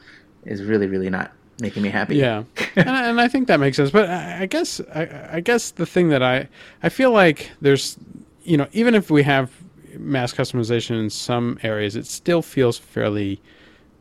[0.46, 1.32] is really really not
[1.62, 2.18] making me happy.
[2.18, 2.44] Yeah,
[2.76, 3.92] and, I, and I think that makes sense.
[3.92, 6.50] But I, I guess I, I guess the thing that I
[6.84, 7.98] I feel like there's
[8.44, 9.52] you know even if we have
[9.98, 13.42] mass customization in some areas, it still feels fairly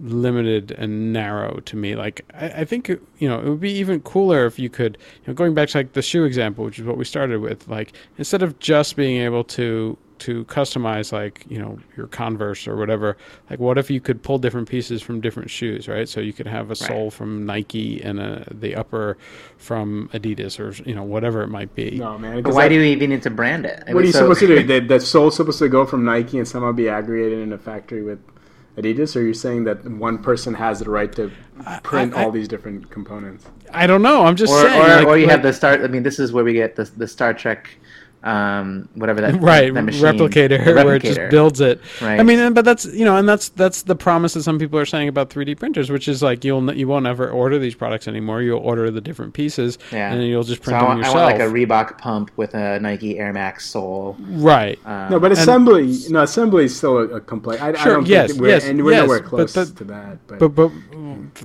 [0.00, 1.94] limited and narrow to me.
[1.94, 5.28] Like I, I think you know it would be even cooler if you could you
[5.28, 7.68] know going back to like the shoe example, which is what we started with.
[7.68, 12.76] Like instead of just being able to to customize like you know your Converse or
[12.76, 13.16] whatever,
[13.48, 16.08] like what if you could pull different pieces from different shoes, right?
[16.08, 19.16] So you could have a sole from Nike and a, the upper
[19.58, 21.98] from Adidas or you know whatever it might be.
[21.98, 22.36] No, man.
[22.36, 23.82] But 'cause why that- do you even need to brand it?
[23.88, 24.62] I What are you so- supposed to do?
[24.70, 28.02] That that sole's supposed to go from Nike and somehow be aggregated in a factory
[28.02, 28.18] with
[28.76, 29.16] Adidas?
[29.16, 31.30] Or are you saying that one person has the right to
[31.82, 33.46] print I- all these different components?
[33.72, 34.24] I don't know.
[34.24, 34.80] I'm just or, saying.
[34.82, 35.72] or, like- or you like- have the Star.
[35.82, 37.70] I mean, this is where we get the the Star Trek,
[38.22, 42.20] um, whatever that right that machine, replicator, the where it just builds it Right.
[42.20, 44.84] i mean but that's you know and that's that's the promise that some people are
[44.86, 48.42] saying about 3d printers which is like you'll you won't ever order these products anymore
[48.42, 50.10] you'll order the different pieces Yeah.
[50.12, 52.30] and then you'll just So print I them want, I want like a Reebok pump
[52.36, 54.16] with a Nike Air Max sole.
[54.20, 57.62] right Um, No, but assembly, no, assembly is still a, a complaint.
[57.62, 59.52] I, I Sure, don't yes, think that we're, yes, and we're yes, nowhere but close
[59.54, 60.18] to that.
[60.26, 60.70] But, but but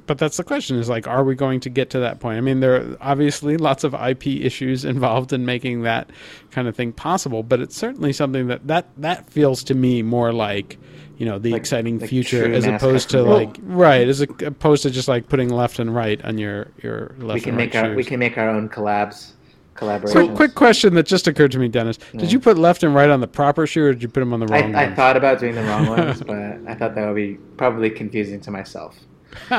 [0.08, 2.42] but that's the question is like are we going to get to that point i
[2.42, 6.10] mean there are obviously lots of ip issues involved in making that
[6.56, 10.32] kind of thing possible but it's certainly something that that that feels to me more
[10.32, 10.78] like
[11.18, 13.46] you know the Like- exciting like future as opposed to customization.
[13.46, 17.14] like right as a, opposed to just like putting left and right on your your
[17.20, 19.34] left we can and make right our we can make our own collabs,
[19.76, 20.12] collaborations.
[20.14, 21.98] Quick, quick question that just occurred to me, Dennis.
[22.16, 24.32] Did you put left and right on the proper shoe, or did you put them
[24.34, 24.96] on the I, wrong I one?
[24.96, 26.38] thought about doing the wrong ones, but
[26.72, 28.98] I thought that would be probably confusing to myself.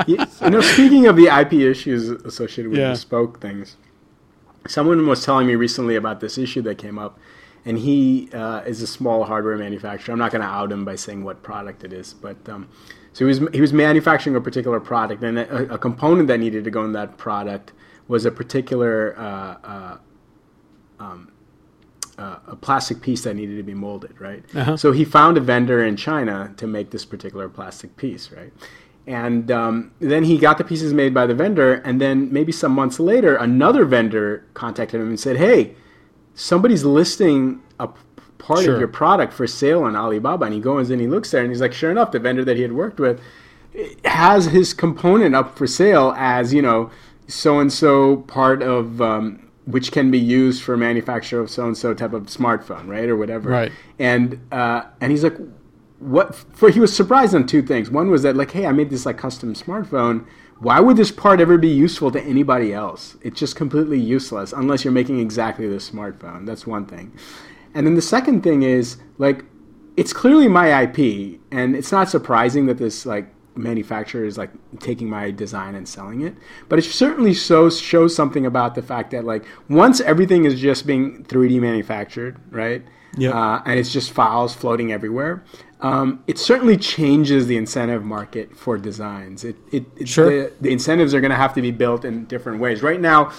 [0.06, 2.92] you, you know, speaking of the IP issues associated with Yeah.
[2.92, 3.76] bespoke things,
[4.68, 7.18] someone was telling me recently about this issue that came up,
[7.64, 10.12] and he uh, is a small hardware manufacturer.
[10.12, 12.68] I'm not going to out him by saying what product it is, but um,
[13.12, 16.64] so he was he was manufacturing a particular product, and a, a component that needed
[16.64, 17.72] to go in that product
[18.08, 19.98] was a particular uh, uh,
[21.00, 21.32] um,
[22.18, 24.44] uh, a plastic piece that needed to be molded, right?
[24.54, 24.76] Uh-huh.
[24.76, 28.52] So he found a vendor in China to make this particular plastic piece, right?
[29.06, 32.72] And um, then he got the pieces made by the vendor, and then maybe some
[32.72, 35.76] months later, another vendor contacted him and said, "Hey,
[36.34, 37.88] somebody's listing a
[38.38, 38.74] part Sure.
[38.74, 41.50] of your product for sale on Alibaba." And he goes and he looks there, and
[41.50, 43.20] he's like, "Sure enough, the vendor that he had worked with
[44.04, 46.90] has his component up for sale as you know
[47.28, 51.76] so and so part of um, which can be used for manufacture of so and
[51.76, 53.72] so type of smartphone right or whatever Right.
[53.98, 55.36] and uh, and he's like
[55.98, 57.90] what for he was surprised on two things.
[57.90, 60.26] One was that like hey i made this like custom smartphone.
[60.58, 63.16] Why would this part ever be useful to anybody else?
[63.20, 66.46] It's just completely useless unless you're making exactly this smartphone.
[66.46, 67.12] That's one thing.
[67.74, 69.44] And then the second thing is like
[69.96, 70.98] it's clearly my ip
[71.50, 76.20] and it's not surprising that this like manufacturer is like taking my design and selling
[76.22, 76.34] it.
[76.68, 80.86] But it certainly shows shows something about the fact that like once everything is just
[80.86, 82.82] being 3d manufactured right
[83.16, 83.34] Yep.
[83.34, 85.42] uh, and it's just files floating everywhere.
[85.80, 89.44] Um, it certainly changes the incentive market for designs.
[89.44, 90.30] It, it, it Sure.
[90.30, 92.82] the, the incentives are going to have to be built in different ways.
[92.82, 93.32] Right now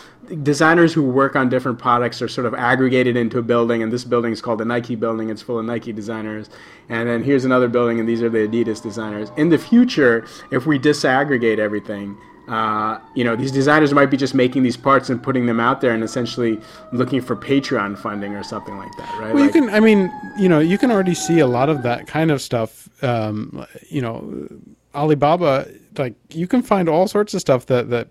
[0.44, 4.04] designers who work on different products are sort of aggregated into a building and this
[4.04, 5.30] building is called the nike building.
[5.30, 6.50] It's full of nike designers.
[6.90, 9.32] And then here's another building and these are the adidas designers.
[9.38, 12.18] In the future if we disaggregate everything
[12.48, 15.82] uh, you know these designers might be just making these parts and putting them out
[15.82, 16.60] there and essentially
[16.94, 19.70] looking for patreon funding or something like that right Well, Like- you can.
[19.74, 22.88] I mean, you know, you can already see a lot of that kind of stuff.
[23.04, 24.48] Um, you know,
[24.96, 25.68] Alibaba,
[25.98, 28.08] like you can find all sorts of stuff that that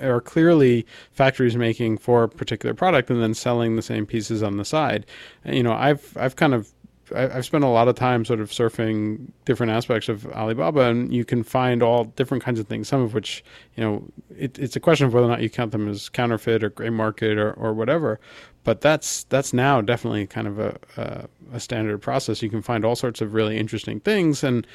[0.00, 4.56] are clearly factories making for a particular product and then selling the same pieces on
[4.56, 5.04] the side.
[5.44, 6.70] You know, I've I've kind of
[7.14, 11.24] I've spent a lot of time sort of surfing different aspects of Alibaba, and you
[11.24, 12.88] can find all different kinds of things.
[12.88, 13.44] Some of which,
[13.76, 14.04] you know,
[14.36, 16.90] it, it's a question of whether or not you count them as counterfeit or gray
[16.90, 18.20] market or, or whatever.
[18.64, 22.42] But that's that's now definitely kind of a, a a standard process.
[22.42, 24.66] You can find all sorts of really interesting things, and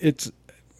[0.00, 0.30] it's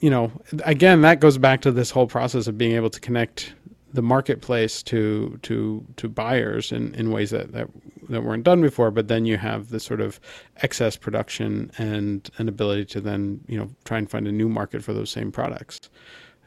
[0.01, 0.33] you know
[0.65, 3.55] again that goes back to this whole process of being able to connect
[3.93, 7.69] the marketplace to to to buyers in, in ways that, that
[8.13, 10.21] that weren't done before but then you have this sort of
[10.59, 14.83] excess production and an ability to then you know try and find a new market
[14.83, 15.91] for those same products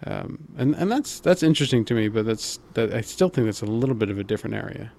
[0.06, 2.10] um, and and that's that's interesting to me.
[2.10, 4.92] But that's that I still think that's a little bit of a different area.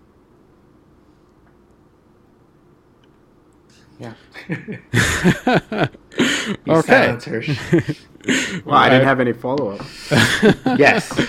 [3.98, 4.14] Yeah.
[6.68, 7.18] Okay.
[7.18, 7.26] Silence,
[8.64, 9.86] Well, I didn't have any follow up.
[10.78, 11.26] yes.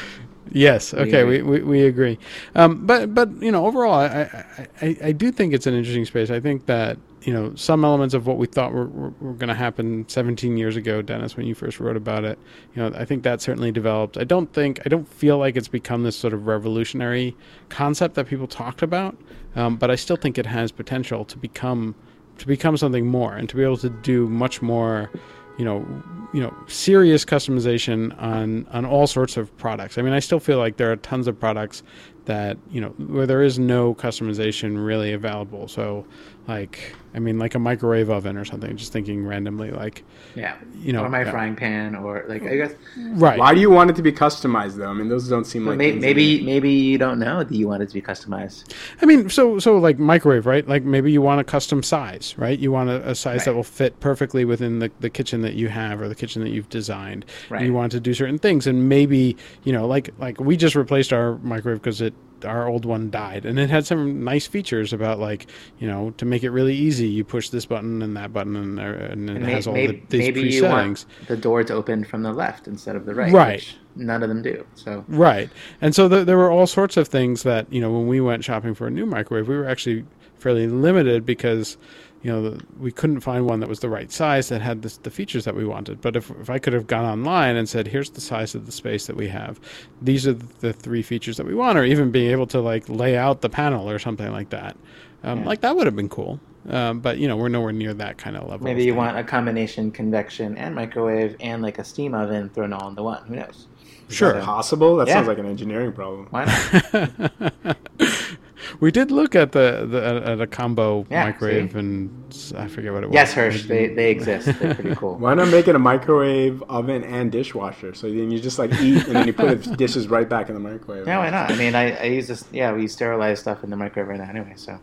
[0.55, 0.93] Yes.
[0.93, 1.25] Okay.
[1.25, 2.17] We, we, we agree.
[2.55, 6.05] Um, but but you know overall, I, I, I, I do think it's an interesting
[6.05, 6.29] space.
[6.31, 9.49] I think that you know some elements of what we thought were, were, were going
[9.49, 12.39] to happen 17 years ago, Dennis, when you first wrote about it.
[12.73, 14.17] You know, I think that certainly developed.
[14.17, 17.35] I don't think I don't feel like it's become this sort of revolutionary
[17.67, 19.17] concept that people talked about.
[19.57, 21.95] Um, but I still think it has potential to become
[22.37, 25.11] to become something more and to be able to do much more
[25.57, 25.85] you know
[26.33, 29.97] you know serious customization on on all sorts of products.
[29.97, 31.83] I mean i still feel like there are tons of products
[32.25, 35.67] that you know where there is no customization really available.
[35.67, 36.05] So
[36.47, 40.03] like i mean like a microwave oven or something just thinking randomly like
[40.35, 40.55] Yeah.
[40.85, 41.31] You know, or my yeah.
[41.31, 44.75] frying pan, or like I guess right Why do you want it to be customized
[44.77, 44.89] though?
[44.89, 47.51] I mean, those don't seem like maybe that maybe, you- maybe you don't know that
[47.55, 48.73] you want it to be customized.
[49.01, 50.67] I mean, so so like microwave, right?
[50.67, 52.59] Like maybe you want a custom size, right?
[52.59, 55.69] You want a, a size that will fit perfectly within the, the kitchen that you
[55.69, 57.25] have or the kitchen that you've designed.
[57.25, 57.65] And Right.
[57.65, 61.11] you want to do certain things, and maybe you know, like like we just replaced
[61.13, 62.13] our microwave because it
[62.45, 65.47] our old one died, and it had some nice features about like
[65.79, 67.07] you know to make it really easy.
[67.07, 69.97] You push this button and that button, and, uh, and it may- has all maybe,
[70.09, 71.05] the, these maybe pre you settings.
[71.19, 73.33] want the door to open from the left instead of the right.
[73.33, 73.55] Right.
[73.59, 74.65] which none of them do.
[74.75, 75.49] So Right.
[75.81, 78.43] And so th- there were all sorts of things that, you know, when we went
[78.43, 80.03] shopping for a new microwave, we were actually
[80.37, 81.77] fairly limited because,
[82.25, 84.97] you know, the, we couldn't find one that was the right size that had this,
[84.97, 86.01] the features that we wanted.
[86.01, 88.71] But if, if I could have gone online and said, here's the size of the
[88.71, 89.59] space that we have,
[90.01, 93.15] these are the three features that we want, or even being able to like lay
[93.15, 94.75] out the panel or something like that,
[95.23, 95.45] um, Yeah.
[95.45, 96.39] like that would have been cool.
[96.67, 98.65] Um, but, you know, we're nowhere near that kind of level.
[98.65, 102.73] maybe of you want a combination convection and microwave and like a steam oven thrown
[102.73, 103.23] all into one.
[103.27, 103.67] Who knows?
[104.09, 104.39] Sure.
[104.39, 104.95] So, possible?
[104.95, 105.13] That Yeah.
[105.13, 106.25] sounds like an engineering problem.
[106.31, 107.77] why not?
[108.79, 111.77] we did look at the, the at, at a combo Yeah, microwave, see?
[111.79, 113.13] and I forget what it was.
[113.13, 113.67] yes, Hersh.
[113.67, 114.47] They, they exist.
[114.59, 115.15] They're pretty cool.
[115.19, 117.93] Why not make it a microwave, oven, and dishwasher?
[117.93, 120.53] So then you just like eat and then you put the dishes right back in
[120.55, 121.07] the microwave.
[121.07, 121.51] Yeah, why not?
[121.51, 122.43] I mean, I, I use this.
[122.51, 124.53] Yeah, we sterilize stuff in the microwave right now anyway.
[124.55, 124.79] So,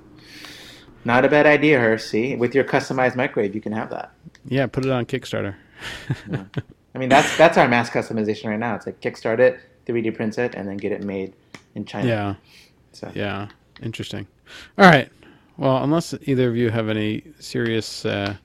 [1.04, 2.02] not a bad idea, Hersh.
[2.02, 4.12] See, with your customized microwave, you can have that.
[4.44, 5.54] Yeah, put it on Kickstarter.
[6.94, 8.74] I mean, that's that's our mass customization right now.
[8.74, 11.32] It's like kickstart it, 3D print it, and then get it made
[11.74, 12.06] in China.
[12.08, 12.34] Yeah,
[12.92, 13.48] So yeah,
[13.82, 14.26] interesting.
[14.78, 15.10] All right.
[15.56, 18.36] Well, unless either of you have any serious uh,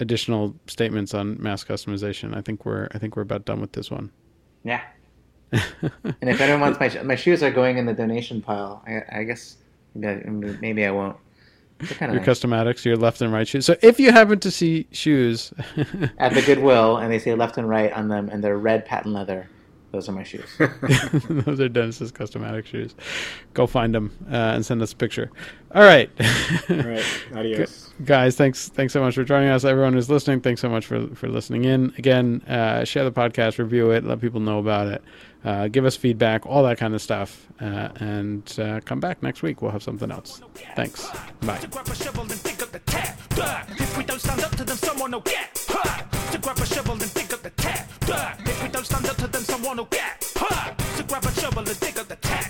[0.00, 3.90] additional statements on mass customization, I think we're I think we're about done with this
[3.90, 4.10] one.
[4.64, 4.82] yeah.
[5.52, 9.24] and if anyone wants my my shoes are going in the donation pile, I, I
[9.24, 9.56] guess
[9.94, 11.16] maybe I, won't.
[11.80, 12.26] Your of nice.
[12.26, 13.66] Customatix, your left and right shoes.
[13.66, 15.52] So if you happen to see shoes,
[16.18, 19.14] at the Goodwill, and they say left and right on them, and they're red patent
[19.14, 19.48] leather.
[19.92, 20.48] Those are my shoes.
[20.58, 22.94] those are Dennis's Customatix shoes.
[23.54, 25.30] Go find them uh, and send us a picture.
[25.74, 26.10] All right.
[26.70, 27.04] All right.
[27.34, 27.90] Adios.
[28.04, 31.06] guys thanks thanks so much for joining us everyone who's listening thanks so much for
[31.14, 35.02] for listening in again uh, share the podcast review it let people know about it
[35.44, 39.42] uh, give us feedback all that kind of stuff uh, and uh, come back next
[39.42, 40.40] week we'll have something else
[40.74, 41.08] thanks
[41.42, 41.58] bye
[49.62, 50.80] wanna get hurt.
[50.96, 52.41] So grab a shovel and dig up the tap.